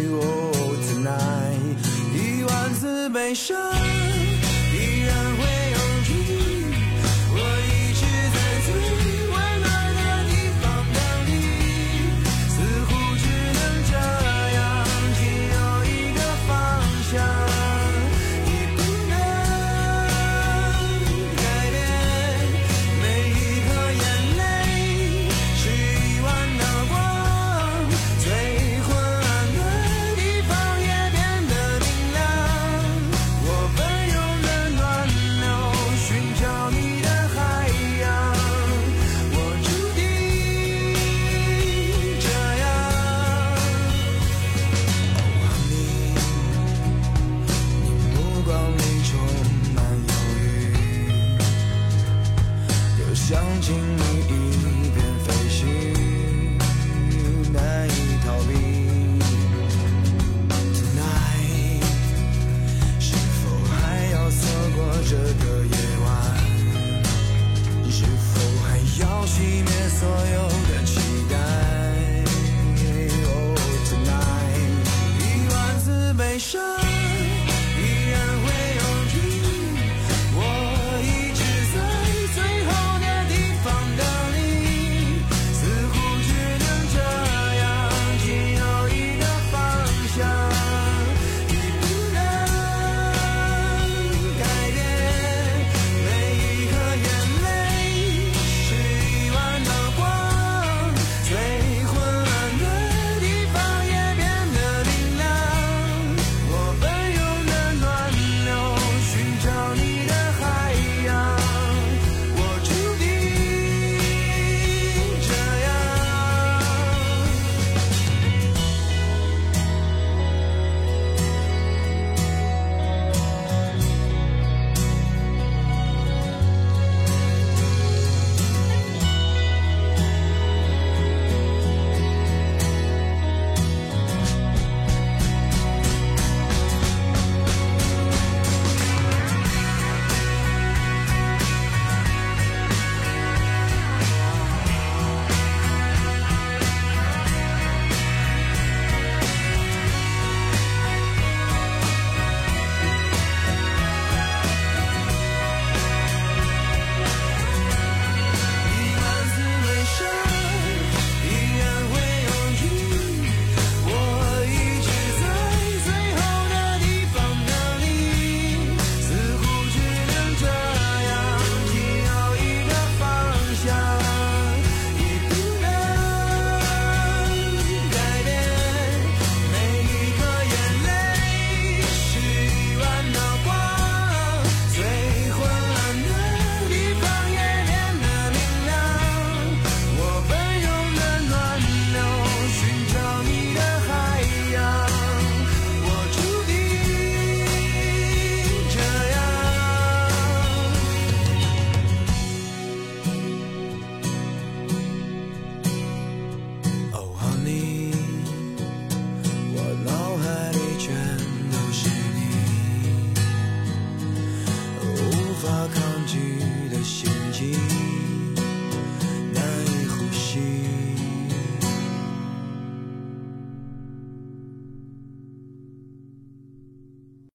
[0.10, 1.78] ？Oh tonight，
[2.14, 3.58] 一万次悲伤